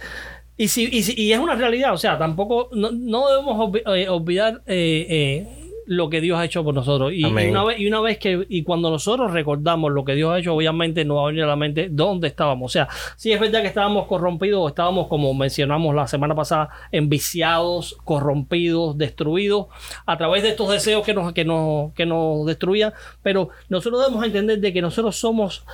Y, 0.55 0.67
si, 0.67 0.83
y, 0.83 1.21
y, 1.21 1.33
es 1.33 1.39
una 1.39 1.55
realidad, 1.55 1.93
o 1.93 1.97
sea, 1.97 2.19
tampoco, 2.19 2.69
no, 2.73 2.91
no 2.91 3.27
debemos 3.27 3.75
eh, 3.87 4.07
olvidar 4.07 4.61
eh, 4.67 5.07
eh, 5.09 5.62
lo 5.85 6.09
que 6.09 6.21
Dios 6.21 6.39
ha 6.39 6.45
hecho 6.45 6.63
por 6.63 6.73
nosotros. 6.73 7.11
Y, 7.13 7.23
una 7.23 7.63
vez, 7.63 7.79
y 7.79 7.87
una 7.87 8.01
vez 8.01 8.17
que, 8.17 8.45
y 8.49 8.63
cuando 8.63 8.89
nosotros 8.89 9.31
recordamos 9.31 9.91
lo 9.91 10.05
que 10.05 10.15
Dios 10.15 10.31
ha 10.31 10.39
hecho, 10.39 10.53
obviamente 10.53 11.05
nos 11.05 11.17
va 11.17 11.23
a 11.23 11.27
venir 11.27 11.43
a 11.43 11.47
la 11.47 11.55
mente 11.55 11.89
dónde 11.91 12.27
estábamos. 12.27 12.71
O 12.71 12.73
sea, 12.73 12.87
si 13.15 13.31
es 13.31 13.39
verdad 13.39 13.61
que 13.61 13.67
estábamos 13.67 14.07
corrompidos, 14.07 14.69
estábamos, 14.69 15.07
como 15.07 15.33
mencionamos 15.33 15.93
la 15.95 16.07
semana 16.07 16.35
pasada, 16.35 16.69
enviciados, 16.91 17.97
corrompidos, 18.03 18.97
destruidos, 18.97 19.67
a 20.05 20.17
través 20.17 20.43
de 20.43 20.49
estos 20.49 20.69
deseos 20.69 21.05
que 21.05 21.13
nos, 21.13 21.33
que 21.33 21.45
nos, 21.45 21.93
que 21.93 22.05
nos 22.05 22.45
destruían. 22.45 22.93
Pero 23.21 23.49
nosotros 23.69 24.01
debemos 24.01 24.25
entender 24.25 24.59
de 24.59 24.73
que 24.73 24.81
nosotros 24.81 25.15
somos 25.15 25.65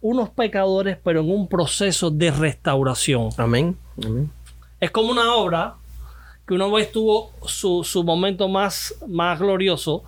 unos 0.00 0.30
pecadores, 0.30 0.98
pero 1.02 1.20
en 1.20 1.30
un 1.30 1.48
proceso 1.48 2.10
de 2.10 2.30
restauración. 2.30 3.30
Amén. 3.36 3.76
Amén. 4.04 4.30
Es 4.78 4.90
como 4.90 5.10
una 5.10 5.34
obra 5.34 5.76
que 6.46 6.54
una 6.54 6.66
vez 6.68 6.92
tuvo 6.92 7.32
su, 7.44 7.82
su 7.84 8.04
momento 8.04 8.48
más, 8.48 8.94
más 9.06 9.38
glorioso 9.38 10.04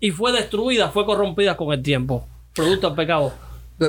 y 0.00 0.10
fue 0.10 0.32
destruida, 0.32 0.90
fue 0.90 1.06
corrompida 1.06 1.56
con 1.56 1.72
el 1.72 1.82
tiempo, 1.82 2.26
producto 2.54 2.88
del 2.88 2.96
pecado 2.96 3.45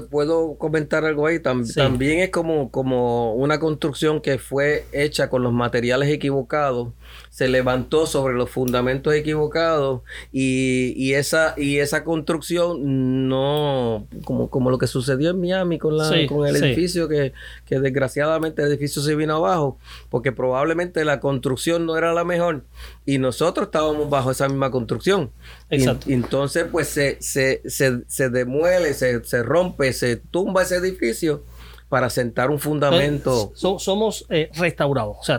puedo 0.09 0.55
comentar 0.57 1.05
algo 1.05 1.27
ahí. 1.27 1.39
También 1.39 2.19
es 2.19 2.29
como, 2.29 2.71
como 2.71 3.33
una 3.35 3.59
construcción 3.59 4.21
que 4.21 4.37
fue 4.37 4.85
hecha 4.91 5.29
con 5.29 5.43
los 5.43 5.53
materiales 5.53 6.09
equivocados, 6.09 6.89
se 7.29 7.47
levantó 7.47 8.05
sobre 8.05 8.33
los 8.33 8.49
fundamentos 8.49 9.13
equivocados 9.13 10.01
y, 10.31 10.93
y 10.95 11.13
esa, 11.13 11.53
y 11.55 11.77
esa 11.77 12.03
construcción 12.03 13.29
no, 13.29 14.07
como, 14.25 14.49
como 14.49 14.71
lo 14.71 14.77
que 14.77 14.87
sucedió 14.87 15.29
en 15.29 15.39
Miami 15.39 15.77
con, 15.77 15.97
la, 15.97 16.09
con 16.27 16.47
el 16.47 16.55
edificio, 16.55 17.07
que, 17.07 17.33
que 17.65 17.79
desgraciadamente 17.79 18.61
el 18.61 18.69
edificio 18.69 19.01
se 19.01 19.15
vino 19.15 19.35
abajo, 19.35 19.77
porque 20.09 20.31
probablemente 20.31 21.05
la 21.05 21.19
construcción 21.19 21.85
no 21.85 21.95
era 21.95 22.13
la 22.13 22.23
mejor 22.23 22.63
y 23.05 23.19
nosotros 23.19 23.67
estábamos 23.67 24.09
bajo 24.09 24.31
esa 24.31 24.49
misma 24.49 24.71
construcción. 24.71 25.31
Exacto. 25.69 26.09
Y, 26.09 26.13
entonces, 26.13 26.65
pues 26.71 26.87
se, 26.87 27.17
se, 27.21 27.61
se, 27.65 28.03
se 28.07 28.29
demuele, 28.29 28.93
se, 28.93 29.23
se 29.23 29.43
rompe 29.43 29.91
se 29.93 30.15
tumba 30.15 30.63
ese 30.63 30.77
edificio 30.77 31.43
para 31.89 32.09
sentar 32.09 32.49
un 32.49 32.59
fundamento. 32.59 33.53
somos 33.55 34.25
eh, 34.29 34.49
restaurados. 34.55 35.17
O 35.19 35.23
sea, 35.23 35.37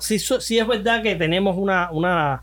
si, 0.00 0.58
es 0.58 0.66
verdad 0.66 1.02
que 1.02 1.14
tenemos 1.14 1.56
una, 1.56 1.90
una 1.90 2.42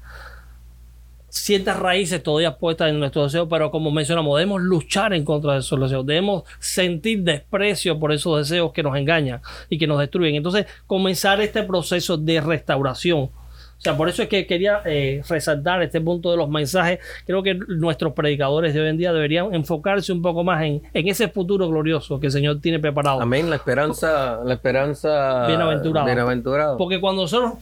ciertas 1.29 1.77
raíces 1.77 2.21
todavía 2.21 2.57
puestas 2.57 2.89
en 2.89 2.99
nuestro 2.99 3.23
deseo, 3.23 3.49
pero 3.49 3.71
como 3.71 3.91
mencionamos, 3.91 4.37
debemos 4.37 4.61
luchar 4.61 5.13
en 5.13 5.25
contra 5.25 5.53
de 5.53 5.59
esos 5.59 5.79
deseos, 5.79 6.05
debemos 6.05 6.43
sentir 6.59 7.23
desprecio 7.23 7.99
por 7.99 8.13
esos 8.13 8.37
deseos 8.37 8.71
que 8.71 8.83
nos 8.83 8.95
engañan 8.95 9.41
y 9.69 9.77
que 9.77 9.87
nos 9.87 9.99
destruyen. 9.99 10.35
Entonces, 10.35 10.67
comenzar 10.85 11.41
este 11.41 11.63
proceso 11.63 12.17
de 12.17 12.41
restauración 12.41 13.31
o 13.77 13.81
sea, 13.85 13.95
por 13.95 14.09
eso 14.09 14.23
es 14.23 14.29
que 14.29 14.47
quería 14.47 14.81
eh, 14.85 15.21
resaltar 15.29 15.81
este 15.83 16.01
punto 16.01 16.31
de 16.31 16.37
los 16.37 16.49
mensajes. 16.49 16.99
Creo 17.25 17.43
que 17.43 17.53
nuestros 17.53 18.13
predicadores 18.13 18.73
de 18.73 18.81
hoy 18.81 18.89
en 18.89 18.97
día 18.97 19.13
deberían 19.13 19.53
enfocarse 19.53 20.11
un 20.11 20.21
poco 20.21 20.43
más 20.43 20.63
en, 20.63 20.81
ese 20.93 21.27
futuro 21.27 21.67
glorioso 21.69 22.19
que 22.19 22.27
el 22.27 22.31
Señor 22.31 22.61
tiene 22.61 22.79
preparado. 22.79 23.21
Amén, 23.21 23.49
la 23.49 23.57
esperanza, 23.57 24.39
la 24.43 24.53
esperanza 24.53 25.45
bienaventurada. 25.47 26.77
Porque 26.77 26.99
cuando 26.99 27.23
nosotros 27.23 27.53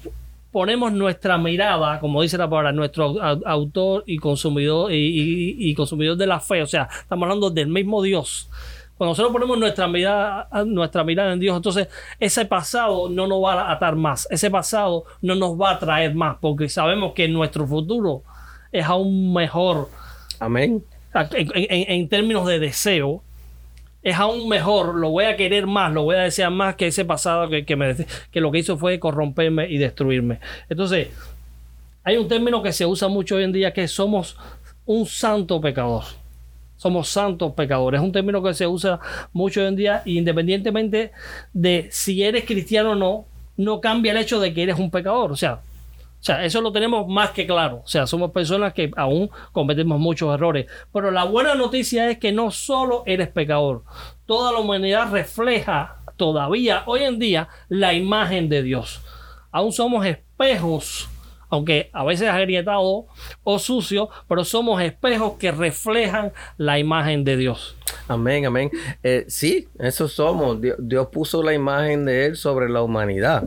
ponemos 0.51 0.93
nuestra 0.93 1.38
mirada, 1.38 2.00
como 2.00 2.22
dice 2.22 2.38
la 2.38 2.48
palabra, 2.48 2.72
nuestro 2.72 3.22
autor 3.46 4.03
y 4.05 4.17
consumidor 4.17 4.91
y 4.93 5.74
consumidor 5.74 6.15
de 6.15 6.27
la 6.27 6.39
fe, 6.39 6.62
o 6.62 6.67
sea, 6.67 6.88
estamos 7.01 7.24
hablando 7.24 7.50
del 7.50 7.67
mismo 7.67 8.01
Dios 8.01 8.50
cuando 9.03 9.12
nosotros 9.12 9.33
ponemos 9.33 9.57
nuestra 9.57 9.86
mirada, 9.86 10.48
nuestra 10.65 11.03
mirada 11.03 11.33
en 11.33 11.39
Dios, 11.41 11.57
entonces 11.57 11.89
ese 12.22 12.45
pasado 12.45 13.10
no 13.10 13.27
nos 13.27 13.43
va 13.43 13.63
a 13.63 13.74
atar 13.74 13.98
más, 13.98 14.29
ese 14.31 14.50
pasado 14.50 15.03
no 15.22 15.36
nos 15.36 15.60
va 15.60 15.72
a 15.72 15.79
traer 15.79 16.15
más, 16.15 16.38
porque 16.39 16.69
sabemos 16.69 17.12
que 17.12 17.27
nuestro 17.27 17.67
futuro 17.67 18.24
es 18.72 18.86
aún 18.86 19.33
mejor. 19.33 19.89
Amén. 20.39 20.86
En, 21.13 22.07
términos 22.07 22.48
de 22.48 22.60
deseo, 22.60 23.22
es 24.01 24.15
aún 24.15 24.48
mejor, 24.48 24.95
lo 24.95 25.10
voy 25.10 25.25
a 25.25 25.36
querer 25.36 25.67
más, 25.67 25.91
lo 25.91 26.03
voy 26.03 26.15
a 26.15 26.19
desear 26.19 26.51
más 26.51 26.75
que 26.75 26.88
ese 26.88 27.03
pasado 27.03 27.50
que, 27.50 27.65
que, 27.65 27.75
me, 27.75 27.98
que 28.31 28.39
lo 28.39 28.53
que 28.53 28.60
hizo 28.60 28.77
fue 28.77 29.01
corromperme 29.01 29.69
y 29.69 29.79
destruirme. 29.79 30.39
Entonces, 30.69 31.10
hay 32.05 32.15
un 32.15 32.29
término 32.29 32.63
que 32.63 32.72
se 32.72 32.86
usa 32.86 33.10
mucho 33.10 33.36
hoy 33.36 33.43
en 33.43 33.51
día 33.51 33.74
que 33.74 33.86
somos 33.89 34.38
un 34.86 35.05
santo 35.05 35.60
pecador 35.60 36.05
somos 36.83 37.07
santos 37.07 37.53
pecadores. 37.53 38.01
Es 38.01 38.05
un 38.05 38.11
término 38.11 38.43
que 38.43 38.53
se 38.53 38.67
usa 38.67 38.99
mucho 39.31 39.61
hoy 39.61 39.67
en 39.67 39.77
día, 39.77 40.01
independientemente 40.05 41.11
de 41.53 41.87
si 41.91 42.23
eres 42.23 42.43
cristiano 42.43 42.91
o 42.91 42.95
no, 42.95 43.25
no 43.55 43.79
cambia 43.79 44.11
el 44.11 44.17
hecho 44.17 44.41
de 44.41 44.53
que 44.53 44.63
eres 44.63 44.77
un 44.77 44.91
pecador. 44.91 45.31
O 45.31 45.37
sea, 45.37 45.53
o 45.53 46.25
sea, 46.25 46.43
eso 46.43 46.59
lo 46.59 46.73
tenemos 46.73 47.07
más 47.07 47.31
que 47.31 47.47
claro. 47.47 47.83
O 47.85 47.87
sea, 47.87 48.05
somos 48.05 48.31
personas 48.31 48.73
que 48.73 48.91
aún 48.97 49.29
cometemos 49.53 49.97
muchos 49.97 50.33
errores. 50.33 50.67
Pero 50.91 51.09
la 51.09 51.23
buena 51.23 51.55
noticia 51.55 52.09
es 52.11 52.17
que 52.17 52.33
no 52.33 52.51
solo 52.51 53.03
eres 53.05 53.29
pecador, 53.29 53.83
toda 54.25 54.51
la 54.51 54.59
humanidad 54.59 55.09
refleja 55.09 55.99
todavía 56.17 56.83
hoy 56.85 57.03
en 57.03 57.17
día 57.17 57.47
la 57.69 57.93
imagen 57.93 58.49
de 58.49 58.61
Dios. 58.61 59.01
Aún 59.51 59.71
somos 59.71 60.05
espejos 60.05 61.07
aunque 61.53 61.91
a 61.93 62.03
veces 62.03 62.29
agrietado 62.29 63.05
o 63.43 63.60
sucio, 63.60 64.10
pero 64.27 64.43
somos 64.43 64.81
espejos 64.81 65.33
que 65.38 65.51
reflejan 65.51 66.33
la 66.57 66.79
imagen 66.79 67.24
de 67.24 67.38
Dios. 67.38 67.75
Amén, 68.07 68.48
amén. 68.48 68.72
Eh, 69.03 69.25
sí, 69.27 69.67
eso 69.77 70.07
somos. 70.07 70.60
Dios, 70.60 71.07
puso 71.12 71.43
la 71.43 71.53
imagen 71.53 72.05
de 72.05 72.25
Él 72.25 72.38
sobre 72.38 72.69
la 72.69 72.81
humanidad. 72.81 73.43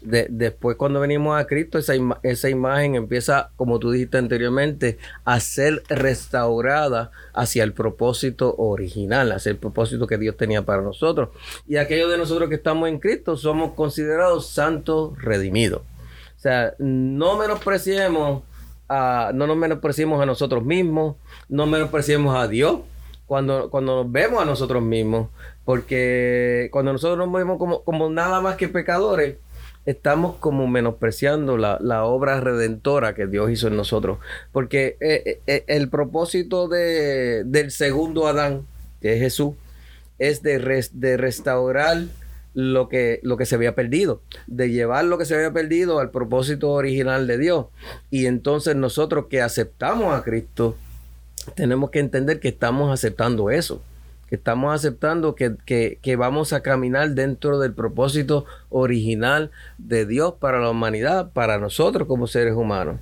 después 0.00 0.76
cuando 0.76 1.00
venimos 1.00 1.36
a 1.36 1.48
Cristo, 1.48 1.78
esa, 1.78 1.94
esa 2.22 2.48
imagen 2.48 2.94
empieza, 2.94 3.50
como 3.56 3.80
tú 3.80 3.90
dijiste 3.90 4.18
anteriormente, 4.18 4.98
a 5.24 5.40
ser 5.40 5.82
restaurada 5.88 7.10
hacia 7.34 7.64
el 7.64 7.72
propósito 7.72 8.54
original, 8.56 9.32
hacia 9.32 9.50
el 9.50 9.56
propósito 9.56 10.06
que 10.06 10.16
Dios 10.16 10.36
tenía 10.36 10.62
para 10.62 10.80
nosotros. 10.80 11.30
Y 11.66 11.74
aquellos 11.74 12.08
de 12.08 12.18
nosotros 12.18 12.48
que 12.48 12.54
estamos 12.54 12.88
en 12.88 13.00
Cristo 13.00 13.36
somos 13.36 13.72
considerados 13.72 14.46
santos 14.46 15.20
redimidos. 15.20 15.82
O 16.38 16.40
sea, 16.40 16.72
no 16.78 17.36
menospreciemos 17.36 18.44
a, 18.88 19.32
no 19.34 19.48
nos 19.48 19.56
menospreciemos 19.56 20.22
a 20.22 20.26
nosotros 20.26 20.64
mismos, 20.64 21.16
no 21.48 21.66
menospreciemos 21.66 22.36
a 22.36 22.46
Dios 22.46 22.80
cuando, 23.26 23.70
cuando 23.70 24.04
nos 24.04 24.12
vemos 24.12 24.40
a 24.40 24.44
nosotros 24.44 24.80
mismos, 24.80 25.30
porque 25.64 26.68
cuando 26.70 26.92
nosotros 26.92 27.18
nos 27.18 27.32
vemos 27.32 27.58
como, 27.58 27.82
como 27.82 28.08
nada 28.08 28.40
más 28.40 28.54
que 28.54 28.68
pecadores, 28.68 29.36
estamos 29.84 30.36
como 30.36 30.68
menospreciando 30.68 31.56
la, 31.56 31.76
la, 31.80 32.04
obra 32.04 32.40
redentora 32.40 33.16
que 33.16 33.26
Dios 33.26 33.50
hizo 33.50 33.66
en 33.66 33.76
nosotros. 33.76 34.18
Porque 34.52 34.96
eh, 35.00 35.22
eh, 35.26 35.40
eh, 35.48 35.64
el 35.66 35.88
propósito 35.88 36.68
de, 36.68 37.42
del 37.44 37.72
segundo 37.72 38.28
Adán, 38.28 38.64
que 39.00 39.14
es 39.14 39.20
Jesús, 39.20 39.54
es 40.20 40.42
de, 40.42 40.86
de 40.92 41.16
restaurar 41.16 42.04
lo 42.58 42.88
que, 42.88 43.20
lo 43.22 43.36
que 43.36 43.46
se 43.46 43.54
había 43.54 43.76
perdido, 43.76 44.20
de 44.48 44.68
llevar 44.68 45.04
lo 45.04 45.16
que 45.16 45.24
se 45.24 45.36
había 45.36 45.52
perdido 45.52 46.00
al 46.00 46.10
propósito 46.10 46.72
original 46.72 47.28
de 47.28 47.38
Dios. 47.38 47.66
Y 48.10 48.26
entonces 48.26 48.74
nosotros 48.74 49.26
que 49.30 49.40
aceptamos 49.40 50.12
a 50.12 50.24
Cristo, 50.24 50.76
tenemos 51.54 51.90
que 51.90 52.00
entender 52.00 52.40
que 52.40 52.48
estamos 52.48 52.92
aceptando 52.92 53.50
eso, 53.50 53.80
que 54.28 54.34
estamos 54.34 54.74
aceptando 54.74 55.36
que, 55.36 55.54
que, 55.66 56.00
que 56.02 56.16
vamos 56.16 56.52
a 56.52 56.60
caminar 56.60 57.10
dentro 57.10 57.60
del 57.60 57.74
propósito 57.74 58.44
original 58.70 59.52
de 59.78 60.04
Dios 60.04 60.34
para 60.40 60.58
la 60.58 60.70
humanidad, 60.70 61.30
para 61.32 61.58
nosotros 61.58 62.08
como 62.08 62.26
seres 62.26 62.54
humanos. 62.54 62.96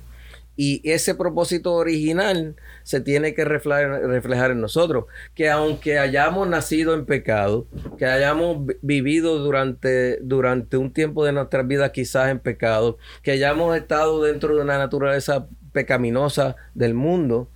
Y 0.57 0.81
ese 0.83 1.13
propósito 1.15 1.75
original 1.75 2.55
se 2.83 2.99
tiene 2.99 3.35
que 3.35 3.45
reflejar, 3.45 4.51
en 4.51 4.59
nosotros. 4.59 5.05
Que 5.35 5.49
aunque 5.49 5.99
hayamos 5.99 6.47
nacido 6.47 6.95
en 6.95 7.05
pecado, 7.05 7.67
que 7.97 8.05
hayamos 8.05 8.65
vivido 8.81 9.37
durante, 9.37 10.17
durante 10.21 10.77
un 10.77 10.91
tiempo 10.91 11.23
de 11.23 11.31
nuestra 11.31 11.61
vida 11.61 11.91
quizás 11.91 12.29
en 12.29 12.39
pecado, 12.39 12.97
que 13.21 13.31
hayamos 13.31 13.77
estado 13.77 14.23
dentro 14.23 14.55
de 14.55 14.61
una 14.63 14.79
naturaleza 14.79 15.47
pecaminosa 15.71 16.55
del 16.73 16.95
mundo, 16.95 17.49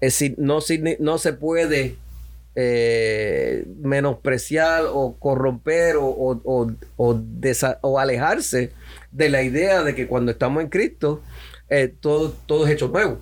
es 0.00 0.14
decir, 0.14 0.34
no, 0.36 0.58
no 0.98 1.18
se 1.18 1.32
puede 1.32 1.96
eh, 2.56 3.64
menospreciar 3.80 4.84
o 4.92 5.16
corromper 5.18 5.96
o, 5.96 6.06
o, 6.06 6.72
o, 6.96 7.98
alejarse 7.98 8.72
de 9.12 9.28
la 9.28 9.42
idea 9.42 9.84
de 9.84 9.94
que 9.94 10.08
cuando 10.08 10.32
estamos 10.32 10.62
en 10.62 10.68
Cristo, 10.68 11.22
eh, 11.70 11.92
todo, 12.00 12.34
todo 12.46 12.66
es 12.66 12.72
hecho 12.72 12.88
nuevo. 12.88 13.18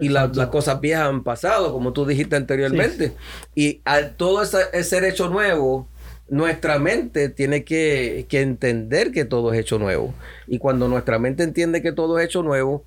Y 0.00 0.10
las 0.10 0.30
cosas 0.48 0.80
viejas 0.80 1.08
han 1.08 1.24
pasado, 1.24 1.72
como 1.72 1.92
tú 1.92 2.06
dijiste 2.06 2.36
anteriormente. 2.36 3.12
Y 3.56 3.80
al 3.84 4.14
todo 4.14 4.42
ese, 4.42 4.84
ser 4.84 5.02
hecho 5.02 5.28
nuevo, 5.28 5.88
nuestra 6.28 6.78
mente 6.78 7.28
tiene 7.28 7.64
que, 7.64 8.26
que, 8.28 8.40
entender 8.42 9.10
que 9.10 9.24
todo 9.24 9.52
es 9.52 9.58
hecho 9.58 9.80
nuevo. 9.80 10.14
Y 10.46 10.58
cuando 10.58 10.86
nuestra 10.86 11.18
mente 11.18 11.42
entiende 11.42 11.82
que 11.82 11.90
todo 11.90 12.18
es 12.18 12.26
hecho 12.26 12.44
nuevo, 12.44 12.84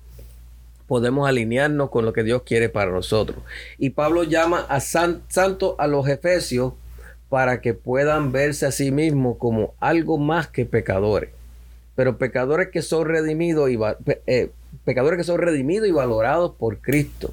podemos 0.86 1.28
alinearnos 1.28 1.90
con 1.90 2.04
lo 2.06 2.14
que 2.14 2.22
Dios 2.22 2.42
quiere 2.44 2.70
para 2.70 2.90
nosotros. 2.90 3.38
Y 3.78 3.90
Pablo 3.90 4.24
llama 4.24 4.66
a 4.68 4.80
san, 4.80 5.22
santo 5.28 5.76
a 5.78 5.86
los 5.86 6.08
efesios 6.08 6.72
para 7.28 7.60
que 7.60 7.74
puedan 7.74 8.30
verse 8.30 8.66
a 8.66 8.72
sí 8.72 8.90
mismos 8.90 9.36
como 9.38 9.74
algo 9.80 10.18
más 10.18 10.48
que 10.48 10.66
pecadores. 10.66 11.30
Pero 11.94 12.18
pecadores 12.18 12.68
que 12.68 12.82
son 12.82 13.06
redimidos 13.06 13.70
y 13.70 13.78
eh, 14.26 14.50
pecadores 14.84 15.18
que 15.18 15.24
son 15.24 15.38
redimidos 15.38 15.88
y 15.88 15.92
valorados 15.92 16.52
por 16.58 16.78
Cristo. 16.78 17.32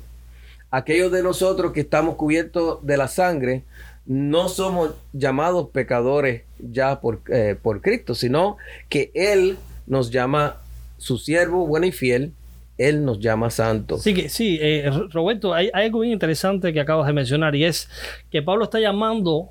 Aquellos 0.72 1.12
de 1.12 1.24
nosotros 1.24 1.74
que 1.74 1.82
estamos 1.82 2.16
cubiertos 2.16 2.86
de 2.86 2.98
la 2.98 3.08
sangre, 3.08 3.64
no 4.06 4.50
somos 4.50 4.92
llamados 5.14 5.70
pecadores 5.70 6.44
ya 6.60 7.00
por, 7.00 7.22
eh, 7.30 7.56
por 7.62 7.82
Cristo, 7.82 8.16
sino 8.16 8.58
que 8.88 9.12
Él 9.14 9.58
nos 9.88 10.12
llama 10.12 10.58
su 10.98 11.18
siervo 11.18 11.66
bueno 11.66 11.86
y 11.88 11.92
fiel, 11.92 12.34
Él 12.78 13.04
nos 13.04 13.20
llama 13.20 13.50
santo. 13.50 13.98
Sí, 13.98 14.14
que, 14.14 14.30
sí 14.30 14.60
eh, 14.62 14.90
Roberto, 15.12 15.54
hay, 15.54 15.70
algo 15.74 16.00
bien 16.02 16.14
interesante 16.14 16.72
que 16.74 16.80
acabas 16.80 17.08
de 17.08 17.14
mencionar 17.14 17.56
y 17.56 17.66
es 17.66 17.90
que 18.32 18.42
Pablo 18.42 18.66
está 18.66 18.80
llamando 18.80 19.50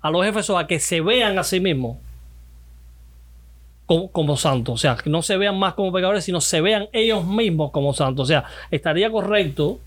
a 0.00 0.10
los 0.10 0.26
efesos 0.26 0.58
a 0.58 0.66
que 0.66 0.80
se 0.80 1.00
vean 1.00 1.38
a 1.38 1.44
sí 1.44 1.60
mismos 1.60 1.98
como, 3.86 4.10
como, 4.10 4.36
santos, 4.36 4.74
o 4.74 4.78
sea, 4.78 4.96
que 4.96 5.10
no 5.10 5.22
se 5.22 5.36
vean 5.36 5.58
más 5.58 5.74
como 5.74 5.92
pecadores, 5.92 6.24
sino 6.24 6.40
se 6.40 6.60
vean 6.60 6.88
ellos 6.92 7.26
mismos 7.26 7.70
como 7.70 7.92
santos. 7.92 8.24
O 8.24 8.26
sea, 8.26 8.44
estaría 8.70 9.10
correcto 9.10 9.78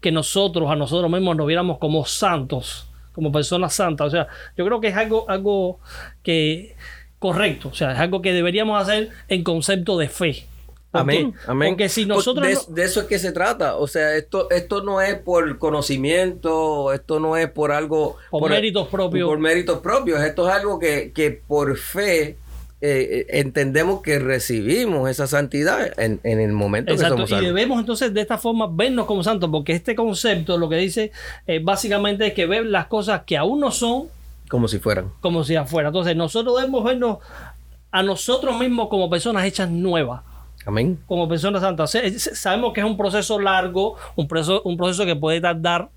que 0.00 0.12
nosotros 0.12 0.70
a 0.70 0.76
nosotros 0.76 1.10
mismos 1.10 1.36
nos 1.36 1.46
viéramos 1.46 1.78
como 1.78 2.04
santos, 2.04 2.88
como 3.14 3.30
personas 3.30 3.74
santas. 3.74 4.08
O 4.08 4.10
sea, 4.10 4.28
yo 4.56 4.64
creo 4.64 4.80
que 4.80 4.88
es 4.88 4.96
algo, 4.96 5.28
algo 5.28 5.78
que 6.22 6.74
correcto. 7.18 7.68
O 7.68 7.74
sea, 7.74 7.92
es 7.92 7.98
algo 7.98 8.20
que 8.22 8.32
deberíamos 8.32 8.80
hacer 8.82 9.10
en 9.28 9.44
concepto 9.44 9.96
de 9.96 10.08
fe. 10.08 10.46
Amén, 10.92 11.34
amén. 11.46 11.70
Porque 11.70 11.88
si 11.88 12.04
nosotros... 12.04 12.66
De, 12.74 12.82
eso 12.82 13.00
es 13.02 13.06
que 13.06 13.20
se 13.20 13.30
trata. 13.30 13.76
O 13.76 13.86
sea, 13.86 14.16
esto, 14.16 14.50
esto 14.50 14.82
no 14.82 15.00
es 15.00 15.14
por 15.16 15.58
conocimiento, 15.58 16.92
esto 16.92 17.20
no 17.20 17.36
es 17.36 17.48
por 17.48 17.70
algo... 17.70 18.16
Por, 18.30 18.50
méritos 18.50 18.88
propios. 18.88 19.28
Por 19.28 19.38
méritos 19.38 19.78
propios. 19.78 20.20
Esto 20.20 20.48
es 20.48 20.54
algo 20.54 20.80
que, 20.80 21.12
que 21.14 21.30
por 21.30 21.76
fe 21.76 22.36
eh, 22.82 23.26
entendemos 23.30 24.02
que 24.02 24.18
recibimos 24.18 25.10
esa 25.10 25.26
santidad 25.26 25.92
en, 25.98 26.20
el 26.24 26.52
momento 26.52 26.92
Exacto. 26.92 27.16
que 27.16 27.26
somos 27.26 27.42
Y 27.42 27.46
debemos 27.46 27.80
entonces 27.80 28.14
de 28.14 28.20
esta 28.20 28.38
forma 28.38 28.68
vernos 28.70 29.06
como 29.06 29.22
santos, 29.22 29.50
porque 29.50 29.72
este 29.72 29.94
concepto 29.94 30.56
lo 30.56 30.68
que 30.68 30.76
dice 30.76 31.12
eh, 31.46 31.60
básicamente 31.62 32.28
es 32.28 32.34
que 32.34 32.46
ver 32.46 32.66
las 32.66 32.86
cosas 32.86 33.22
que 33.26 33.36
aún 33.36 33.60
no 33.60 33.70
son 33.70 34.08
como 34.50 34.66
si 34.66 34.80
fueran. 34.80 35.12
Como 35.20 35.44
si 35.44 35.56
fueran. 35.64 35.90
Entonces, 35.90 36.16
nosotros 36.16 36.56
debemos 36.56 36.82
vernos 36.82 37.18
a 37.92 38.02
nosotros 38.02 38.58
mismos 38.58 38.88
como 38.88 39.08
personas 39.08 39.44
hechas 39.44 39.70
nuevas. 39.70 40.22
Amén. 40.66 40.98
Como 41.06 41.28
personas 41.28 41.62
santas. 41.62 41.96
Sabemos 42.34 42.72
que 42.72 42.80
es 42.80 42.86
un 42.86 42.96
proceso 42.96 43.38
largo, 43.38 43.94
un 44.16 44.26
proceso, 44.26 44.60
un 44.64 44.76
proceso 44.76 45.06
que 45.06 45.14
puede 45.14 45.40
tardar 45.40 45.90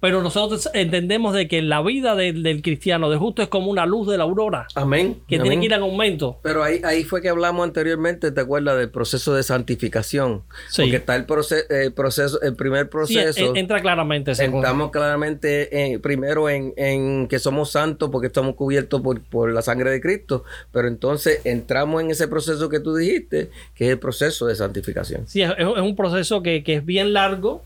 pero 0.00 0.22
nosotros 0.22 0.68
entendemos 0.74 1.34
de 1.34 1.48
que 1.48 1.60
la 1.60 1.82
vida 1.82 2.14
del 2.14 2.62
cristiano, 2.62 3.10
de 3.10 3.16
justo, 3.16 3.42
es 3.42 3.48
como 3.48 3.70
una 3.70 3.84
luz 3.84 4.08
de 4.08 4.16
la 4.16 4.24
aurora. 4.24 4.68
Amén. 4.74 5.20
Que 5.26 5.40
tiene 5.40 5.58
que 5.58 5.66
ir 5.66 5.72
en 5.72 5.80
aumento. 5.80 6.38
Pero 6.42 6.62
ahí, 6.62 6.80
ahí 6.84 7.02
fue 7.02 7.20
que 7.20 7.28
hablamos 7.28 7.64
anteriormente, 7.64 8.30
¿te 8.30 8.40
acuerdas 8.40 8.78
del 8.78 8.90
proceso 8.90 9.34
de 9.34 9.42
santificación? 9.42 10.42
Sí. 10.68 10.82
Porque 10.82 10.96
está 10.96 11.16
el 11.16 11.24
proceso, 11.24 12.40
el 12.42 12.54
primer 12.54 12.88
proceso. 12.88 13.32
Sí, 13.32 13.58
entra 13.58 13.80
claramente. 13.80 14.32
Entramos 14.38 14.90
claramente 14.92 15.98
primero 16.00 16.48
en, 16.48 17.26
que 17.26 17.38
somos 17.40 17.72
santos 17.72 18.10
porque 18.10 18.28
estamos 18.28 18.54
cubiertos 18.54 19.02
por, 19.30 19.52
la 19.52 19.62
sangre 19.62 19.90
de 19.90 20.00
Cristo. 20.00 20.44
Pero 20.70 20.86
entonces 20.86 21.40
entramos 21.44 22.02
en 22.02 22.12
ese 22.12 22.28
proceso 22.28 22.68
que 22.68 22.78
tú 22.78 22.94
dijiste, 22.94 23.50
que 23.74 23.86
es 23.86 23.90
el 23.90 23.98
proceso 23.98 24.46
de 24.46 24.54
santificación. 24.54 25.26
Sí, 25.26 25.42
es, 25.42 25.52
un 25.58 25.96
proceso 25.96 26.42
que, 26.42 26.62
que 26.62 26.74
es 26.74 26.84
bien 26.84 27.12
largo 27.12 27.64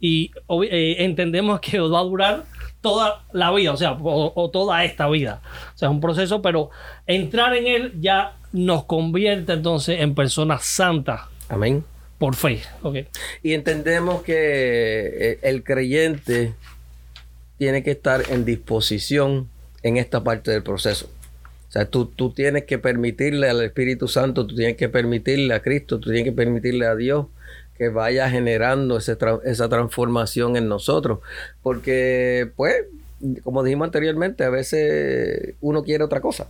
y 0.00 0.30
eh, 0.70 0.96
entendemos 1.00 1.60
que 1.60 1.80
va 1.80 2.00
a 2.00 2.02
durar 2.02 2.44
toda 2.80 3.24
la 3.32 3.50
vida, 3.52 3.72
o 3.72 3.76
sea, 3.76 3.96
o, 4.00 4.50
toda 4.50 4.84
esta 4.84 5.08
vida. 5.08 5.40
O 5.74 5.78
sea, 5.78 5.88
es 5.88 5.92
un 5.92 6.00
proceso, 6.00 6.42
pero 6.42 6.70
entrar 7.06 7.56
en 7.56 7.66
él 7.66 7.92
ya 8.00 8.36
nos 8.52 8.84
convierte 8.84 9.52
entonces 9.52 10.00
en 10.00 10.14
personas 10.14 10.64
santas. 10.64 11.22
Amén. 11.48 11.84
Por 12.18 12.34
fe. 12.34 12.62
Okay. 12.82 13.06
Y 13.42 13.52
entendemos 13.54 14.22
que 14.22 14.34
eh, 14.36 15.38
el 15.42 15.62
creyente 15.62 16.54
tiene 17.58 17.82
que 17.82 17.92
estar 17.92 18.22
en 18.30 18.44
disposición 18.44 19.48
en 19.82 19.96
esta 19.96 20.22
parte 20.22 20.50
del 20.50 20.62
proceso. 20.62 21.08
O 21.68 21.70
sea, 21.70 21.84
tú, 21.84 22.06
tú 22.06 22.30
tienes 22.30 22.64
que 22.64 22.78
permitirle 22.78 23.48
al 23.50 23.62
Espíritu 23.62 24.08
Santo, 24.08 24.46
tú 24.46 24.54
tienes 24.54 24.76
que 24.76 24.88
permitirle 24.88 25.52
a 25.54 25.60
Cristo, 25.60 26.00
tú 26.00 26.10
tienes 26.10 26.24
que 26.24 26.32
permitirle 26.32 26.86
a 26.86 26.96
Dios 26.96 27.26
que 27.78 27.88
vaya 27.88 28.28
generando 28.28 28.98
esa 28.98 29.68
transformación 29.68 30.56
en 30.56 30.68
nosotros. 30.68 31.20
Porque, 31.62 32.50
pues, 32.56 32.84
como 33.42 33.62
dijimos 33.62 33.86
anteriormente, 33.86 34.44
a 34.44 34.50
veces 34.50 35.54
uno 35.60 35.84
quiere 35.84 36.04
otra 36.04 36.20
cosa. 36.20 36.48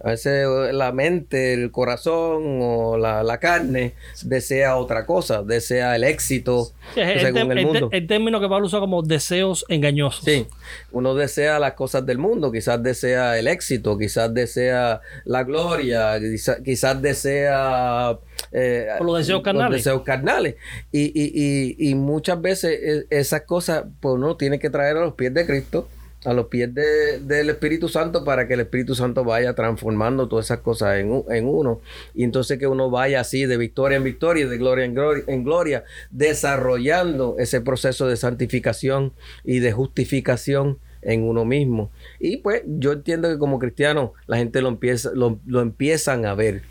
A 0.00 0.10
veces 0.10 0.46
la 0.72 0.92
mente, 0.92 1.54
el 1.54 1.72
corazón 1.72 2.60
o 2.62 2.96
la, 2.96 3.38
carne 3.40 3.94
desea 4.22 4.76
otra 4.76 5.04
cosa, 5.06 5.42
desea 5.42 5.96
el 5.96 6.04
éxito 6.04 6.70
según 6.94 7.50
el, 7.50 7.66
mundo. 7.66 7.88
El, 7.90 8.06
término 8.06 8.40
que 8.40 8.48
Pablo 8.48 8.66
usa 8.66 8.78
como 8.78 9.02
deseos 9.02 9.64
engañosos. 9.68 10.24
Sí, 10.24 10.46
uno 10.92 11.16
desea 11.16 11.58
las 11.58 11.72
cosas 11.72 12.06
del 12.06 12.18
mundo, 12.18 12.52
quizás 12.52 12.80
desea 12.80 13.38
el 13.40 13.48
éxito, 13.48 13.98
quizás 13.98 14.32
desea 14.32 15.00
la 15.24 15.42
gloria, 15.42 16.16
quizás, 16.64 17.02
desea 17.02 18.16
eh, 18.52 18.86
los 19.00 19.18
deseos 19.18 19.42
carnales. 19.42 19.70
Los 19.70 19.84
deseos 19.84 20.02
carnales. 20.02 20.54
Y, 20.92 21.06
y, 21.06 21.32
y, 21.34 21.90
y 21.90 21.94
muchas 21.96 22.40
veces 22.40 22.78
e, 22.80 23.06
esas 23.10 23.42
cosas 23.42 23.84
pues 24.00 24.14
uno 24.14 24.36
tiene 24.36 24.60
que 24.60 24.70
traer 24.70 24.96
a 24.96 25.00
los 25.00 25.14
pies 25.14 25.34
de 25.34 25.44
Cristo 25.44 25.88
a 26.24 26.32
los 26.32 26.46
pies 26.46 26.74
del 26.74 27.50
Espíritu 27.50 27.88
Santo 27.88 28.24
para 28.24 28.48
que 28.48 28.54
el 28.54 28.60
Espíritu 28.60 28.94
Santo 28.94 29.24
vaya 29.24 29.54
transformando 29.54 30.28
todas 30.28 30.46
esas 30.46 30.60
cosas 30.60 30.98
en, 30.98 31.46
uno. 31.46 31.80
Y 32.14 32.24
entonces 32.24 32.58
que 32.58 32.66
uno 32.66 32.90
vaya 32.90 33.20
así 33.20 33.46
de 33.46 33.56
victoria 33.56 33.96
en 33.96 34.04
victoria 34.04 34.48
de 34.48 34.58
gloria 34.58 34.84
en 34.84 34.94
gloria, 34.94 35.24
en 35.26 35.44
gloria, 35.44 35.84
desarrollando 36.10 37.36
ese 37.38 37.60
proceso 37.60 38.08
de 38.08 38.16
santificación 38.16 39.12
y 39.44 39.60
de 39.60 39.72
justificación 39.72 40.78
en 41.02 41.22
uno 41.22 41.44
mismo. 41.44 41.90
Y 42.18 42.38
pues 42.38 42.62
yo 42.66 42.92
entiendo 42.92 43.28
que 43.28 43.38
como 43.38 43.58
cristiano 43.60 44.12
la 44.26 44.38
gente 44.38 44.60
lo, 44.60 44.68
empieza, 44.68 45.10
lo, 45.14 45.38
lo 45.46 45.60
empiezan 45.60 46.26
a 46.26 46.34
ver. 46.34 46.62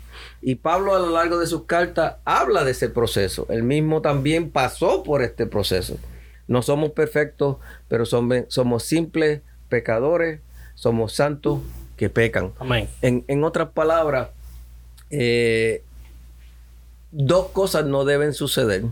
Y 0.42 0.56
Pablo 0.56 0.94
a 0.94 0.98
lo 0.98 1.10
largo 1.10 1.38
de 1.38 1.46
sus 1.46 1.64
cartas 1.64 2.16
habla 2.24 2.64
de 2.64 2.72
ese 2.72 2.90
proceso. 2.90 3.46
Él 3.48 3.62
mismo 3.62 4.02
también 4.02 4.50
pasó 4.50 5.02
por 5.02 5.22
este 5.22 5.46
proceso. 5.46 5.96
No 6.48 6.62
somos 6.62 6.90
perfectos, 6.92 7.58
pero 7.88 8.06
somos, 8.06 8.82
simples 8.82 9.42
pecadores, 9.68 10.40
somos 10.74 11.12
santos 11.12 11.60
que 11.96 12.08
pecan. 12.08 12.52
Amén. 12.58 12.88
En, 13.02 13.44
otras 13.44 13.68
palabras, 13.70 14.30
eh, 15.10 15.82
dos 17.12 17.48
cosas 17.48 17.84
no 17.84 18.04
deben 18.04 18.32
suceder 18.34 18.84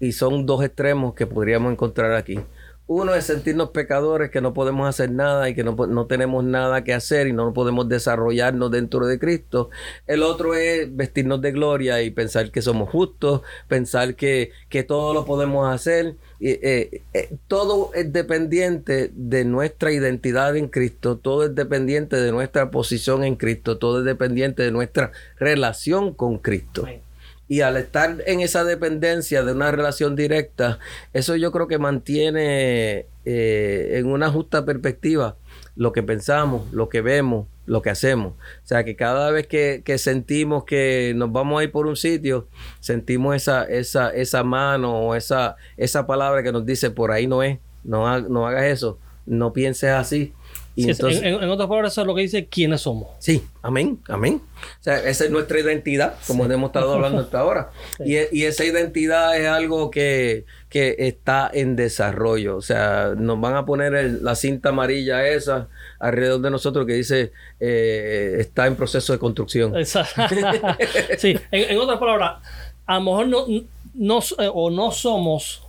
y 0.00 0.12
son 0.12 0.46
dos 0.46 0.64
extremos 0.64 1.14
que 1.14 1.26
podríamos 1.26 1.72
encontrar 1.72 2.14
aquí. 2.14 2.40
Uno 2.86 3.14
es 3.14 3.24
sentirnos 3.24 3.70
pecadores, 3.70 4.30
que 4.30 4.40
no 4.40 4.52
podemos 4.52 4.88
hacer 4.88 5.10
nada 5.10 5.48
y 5.48 5.54
que 5.54 5.62
no, 5.64 6.06
tenemos 6.06 6.44
nada 6.44 6.82
que 6.82 6.92
hacer 6.92 7.26
y 7.28 7.32
no 7.32 7.52
podemos 7.52 7.88
desarrollarnos 7.88 8.70
dentro 8.70 9.06
de 9.06 9.18
Cristo. 9.18 9.70
El 10.06 10.22
otro 10.22 10.54
es 10.54 10.94
vestirnos 10.94 11.40
de 11.40 11.52
gloria 11.52 12.02
y 12.02 12.10
pensar 12.10 12.50
que 12.50 12.60
somos 12.60 12.90
justos, 12.90 13.42
pensar 13.68 14.16
que, 14.16 14.50
que 14.68 14.82
todo 14.82 15.14
lo 15.14 15.24
podemos 15.24 15.72
hacer. 15.72 16.16
Eh, 16.40 17.02
eh, 17.14 17.36
todo 17.46 17.92
es 17.94 18.12
dependiente 18.12 19.12
de 19.14 19.44
nuestra 19.44 19.92
identidad 19.92 20.56
en 20.56 20.68
Cristo, 20.68 21.16
todo 21.16 21.44
es 21.44 21.54
dependiente 21.54 22.16
de 22.16 22.32
nuestra 22.32 22.72
posición 22.72 23.22
en 23.22 23.36
Cristo, 23.36 23.78
todo 23.78 24.00
es 24.00 24.04
dependiente 24.04 24.64
de 24.64 24.72
nuestra 24.72 25.12
relación 25.38 26.12
con 26.14 26.38
Cristo. 26.38 26.88
Y 27.48 27.60
al 27.60 27.76
estar 27.76 28.22
en 28.26 28.40
esa 28.40 28.64
dependencia 28.64 29.42
de 29.42 29.52
una 29.52 29.70
relación 29.70 30.16
directa, 30.16 30.78
eso 31.12 31.36
yo 31.36 31.52
creo 31.52 31.68
que 31.68 31.78
mantiene 31.78 33.06
eh, 33.24 33.92
en 33.94 34.06
una 34.06 34.30
justa 34.30 34.64
perspectiva 34.64 35.36
lo 35.74 35.92
que 35.92 36.02
pensamos, 36.02 36.70
lo 36.72 36.88
que 36.88 37.00
vemos, 37.00 37.46
lo 37.66 37.82
que 37.82 37.90
hacemos. 37.90 38.34
O 38.34 38.66
sea, 38.66 38.84
que 38.84 38.96
cada 38.96 39.30
vez 39.30 39.46
que, 39.46 39.82
sentimos 39.98 40.64
que 40.64 41.12
nos 41.16 41.32
vamos 41.32 41.60
a 41.60 41.64
ir 41.64 41.72
por 41.72 41.86
un 41.86 41.96
sitio, 41.96 42.48
sentimos 42.80 43.36
esa, 43.36 43.64
esa, 43.64 44.10
esa 44.10 44.44
mano 44.44 44.98
o 44.98 45.14
esa, 45.14 45.56
esa 45.76 46.06
palabra 46.06 46.42
que 46.42 46.52
nos 46.52 46.66
dice, 46.66 46.90
por 46.90 47.10
ahí 47.10 47.26
no 47.26 47.42
es, 47.42 47.58
no, 47.84 48.20
no 48.20 48.46
hagas 48.46 48.64
eso, 48.64 48.98
no 49.26 49.52
pienses 49.52 49.90
así 49.90 50.32
en, 50.74 51.50
otras 51.50 51.68
palabras, 51.68 51.92
eso 51.92 52.00
es 52.00 52.06
lo 52.06 52.14
que 52.14 52.22
dice 52.22 52.46
quiénes 52.46 52.80
somos. 52.80 53.08
Sí, 53.18 53.42
amén, 53.60 53.98
amén. 54.08 54.40
O 54.80 54.82
sea, 54.82 54.96
esa 55.04 55.24
es 55.24 55.30
nuestra 55.30 55.60
identidad, 55.60 56.14
como 56.26 56.46
hemos 56.46 56.68
estado 56.68 56.92
hablando 56.94 57.20
hasta 57.20 57.40
ahora. 57.40 57.70
Y, 58.04 58.16
y, 58.32 58.44
esa 58.44 58.64
identidad 58.64 59.38
es 59.38 59.46
algo 59.46 59.90
que, 59.90 60.44
está 60.70 61.50
en 61.52 61.76
desarrollo. 61.76 62.56
O 62.56 62.62
sea, 62.62 63.12
nos 63.16 63.38
van 63.38 63.56
a 63.56 63.66
poner 63.66 63.92
la 64.22 64.34
cinta 64.34 64.70
amarilla 64.70 65.28
esa 65.28 65.68
alrededor 65.98 66.40
de 66.40 66.50
nosotros 66.50 66.86
que 66.86 66.94
dice 66.94 67.32
eh, 67.60 68.36
está 68.40 68.66
en 68.66 68.76
proceso 68.76 69.12
de 69.12 69.18
construcción. 69.18 69.76
Exacto. 69.76 70.22
sí, 71.18 71.38
en, 71.50 71.78
otras 71.78 71.98
palabras, 71.98 72.42
a 72.86 72.94
lo 72.94 73.00
mejor 73.02 73.28
no, 73.28 73.46
no, 73.94 74.18
eh, 74.38 74.50
o 74.52 74.70
no 74.70 74.90
somos 74.90 75.62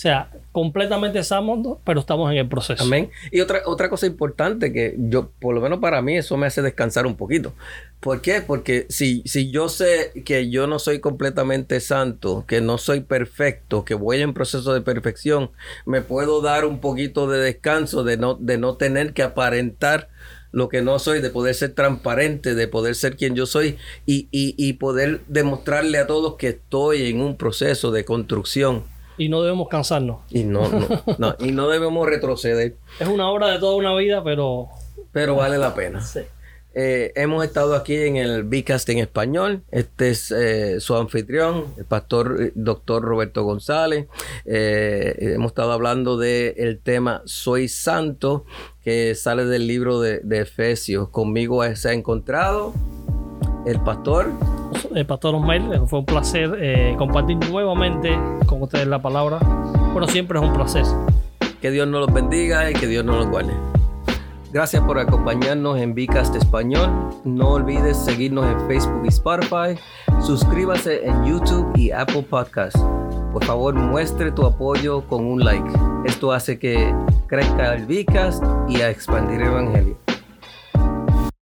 sea, 0.00 0.30
completamente 0.52 1.18
estamos, 1.18 1.78
pero 1.82 1.98
estamos 1.98 2.30
en 2.30 2.38
el 2.38 2.48
proceso. 2.48 2.84
Amén. 2.84 3.10
Y 3.32 3.40
otra, 3.40 3.62
otra 3.66 3.90
cosa 3.90 4.06
importante 4.06 4.72
que 4.72 4.94
yo, 4.96 5.32
por 5.40 5.56
lo 5.56 5.60
menos 5.60 5.80
para 5.80 6.00
mí, 6.02 6.16
eso 6.16 6.36
me 6.36 6.46
hace 6.46 6.62
descansar 6.62 7.04
un 7.04 7.16
poquito. 7.16 7.52
¿Por 7.98 8.20
qué? 8.20 8.40
Porque 8.40 8.86
si, 8.90 9.22
si 9.26 9.50
yo 9.50 9.68
sé 9.68 10.12
que 10.24 10.50
yo 10.50 10.68
no 10.68 10.78
soy 10.78 11.00
completamente 11.00 11.80
santo, 11.80 12.44
que 12.46 12.60
no 12.60 12.78
soy 12.78 13.00
perfecto, 13.00 13.84
que 13.84 13.94
voy 13.94 14.22
en 14.22 14.34
proceso 14.34 14.72
de 14.72 14.82
perfección, 14.82 15.50
me 15.84 16.00
puedo 16.00 16.42
dar 16.42 16.64
un 16.64 16.78
poquito 16.78 17.28
de 17.28 17.40
descanso 17.40 18.04
de 18.04 18.18
no, 18.18 18.36
de 18.36 18.56
no 18.56 18.76
tener 18.76 19.14
que 19.14 19.24
aparentar 19.24 20.10
lo 20.52 20.68
que 20.68 20.80
no 20.80 21.00
soy, 21.00 21.20
de 21.20 21.30
poder 21.30 21.56
ser 21.56 21.74
transparente, 21.74 22.54
de 22.54 22.68
poder 22.68 22.94
ser 22.94 23.16
quien 23.16 23.34
yo 23.34 23.46
soy 23.46 23.76
y, 24.06 24.28
y, 24.30 24.54
y 24.56 24.74
poder 24.74 25.22
demostrarle 25.26 25.98
a 25.98 26.06
todos 26.06 26.36
que 26.36 26.50
estoy 26.50 27.08
en 27.10 27.20
un 27.20 27.36
proceso 27.36 27.90
de 27.90 28.04
construcción. 28.04 28.84
Y 29.18 29.28
no 29.28 29.42
debemos 29.42 29.68
cansarnos. 29.68 30.20
Y 30.30 30.44
no, 30.44 30.68
no, 30.68 30.86
no, 31.18 31.36
y 31.46 31.52
no 31.52 31.68
debemos 31.68 32.08
retroceder. 32.08 32.76
Es 32.98 33.08
una 33.08 33.28
obra 33.28 33.48
de 33.48 33.58
toda 33.58 33.76
una 33.76 33.94
vida, 33.94 34.22
pero... 34.24 34.68
Pero 35.12 35.36
vale 35.36 35.58
la 35.58 35.74
pena. 35.74 36.00
Sí. 36.00 36.20
Eh, 36.80 37.12
hemos 37.16 37.44
estado 37.44 37.74
aquí 37.74 37.96
en 37.96 38.16
el 38.16 38.44
Bicast 38.44 38.88
en 38.90 38.98
español. 38.98 39.62
Este 39.72 40.10
es 40.10 40.30
eh, 40.30 40.78
su 40.80 40.94
anfitrión, 40.94 41.64
el 41.76 41.84
pastor 41.84 42.36
eh, 42.40 42.52
doctor 42.54 43.02
Roberto 43.02 43.42
González. 43.42 44.06
Eh, 44.44 45.32
hemos 45.34 45.48
estado 45.48 45.72
hablando 45.72 46.16
del 46.18 46.54
el 46.56 46.78
tema 46.78 47.22
Soy 47.24 47.68
Santo, 47.68 48.44
que 48.84 49.16
sale 49.16 49.44
del 49.46 49.66
libro 49.66 50.00
de, 50.00 50.20
de 50.20 50.42
Efesios. 50.42 51.08
Conmigo 51.08 51.64
se 51.74 51.88
ha 51.88 51.92
encontrado 51.94 52.74
el 53.66 53.80
pastor. 53.80 54.30
El 54.94 55.06
pastor 55.06 55.34
Osmail, 55.34 55.72
eh, 55.72 55.80
fue 55.86 56.00
un 56.00 56.04
placer 56.04 56.56
eh, 56.60 56.94
compartir 56.98 57.36
nuevamente 57.50 58.18
con 58.46 58.62
ustedes 58.62 58.86
la 58.86 59.00
palabra. 59.00 59.38
Bueno, 59.92 60.06
siempre 60.08 60.38
es 60.38 60.44
un 60.44 60.52
placer. 60.52 60.84
Que 61.60 61.70
Dios 61.70 61.88
nos 61.88 62.06
los 62.06 62.12
bendiga 62.12 62.70
y 62.70 62.74
que 62.74 62.86
Dios 62.86 63.04
nos 63.04 63.16
los 63.16 63.28
guarde. 63.28 63.52
Gracias 64.50 64.82
por 64.84 64.98
acompañarnos 64.98 65.78
en 65.78 65.94
Vicast 65.94 66.34
Español. 66.34 66.88
No 67.24 67.50
olvides 67.50 67.98
seguirnos 67.98 68.46
en 68.46 68.66
Facebook 68.66 69.02
y 69.04 69.08
Spotify. 69.08 69.78
Suscríbase 70.22 71.06
en 71.06 71.26
YouTube 71.26 71.70
y 71.76 71.90
Apple 71.90 72.22
Podcasts. 72.22 72.80
Por 73.32 73.44
favor, 73.44 73.74
muestre 73.74 74.32
tu 74.32 74.46
apoyo 74.46 75.02
con 75.06 75.26
un 75.26 75.44
like. 75.44 75.70
Esto 76.06 76.32
hace 76.32 76.58
que 76.58 76.94
crezca 77.26 77.74
el 77.74 77.84
Vicast 77.84 78.42
y 78.68 78.80
a 78.80 78.88
expandir 78.88 79.42
el 79.42 79.48
Evangelio. 79.48 80.07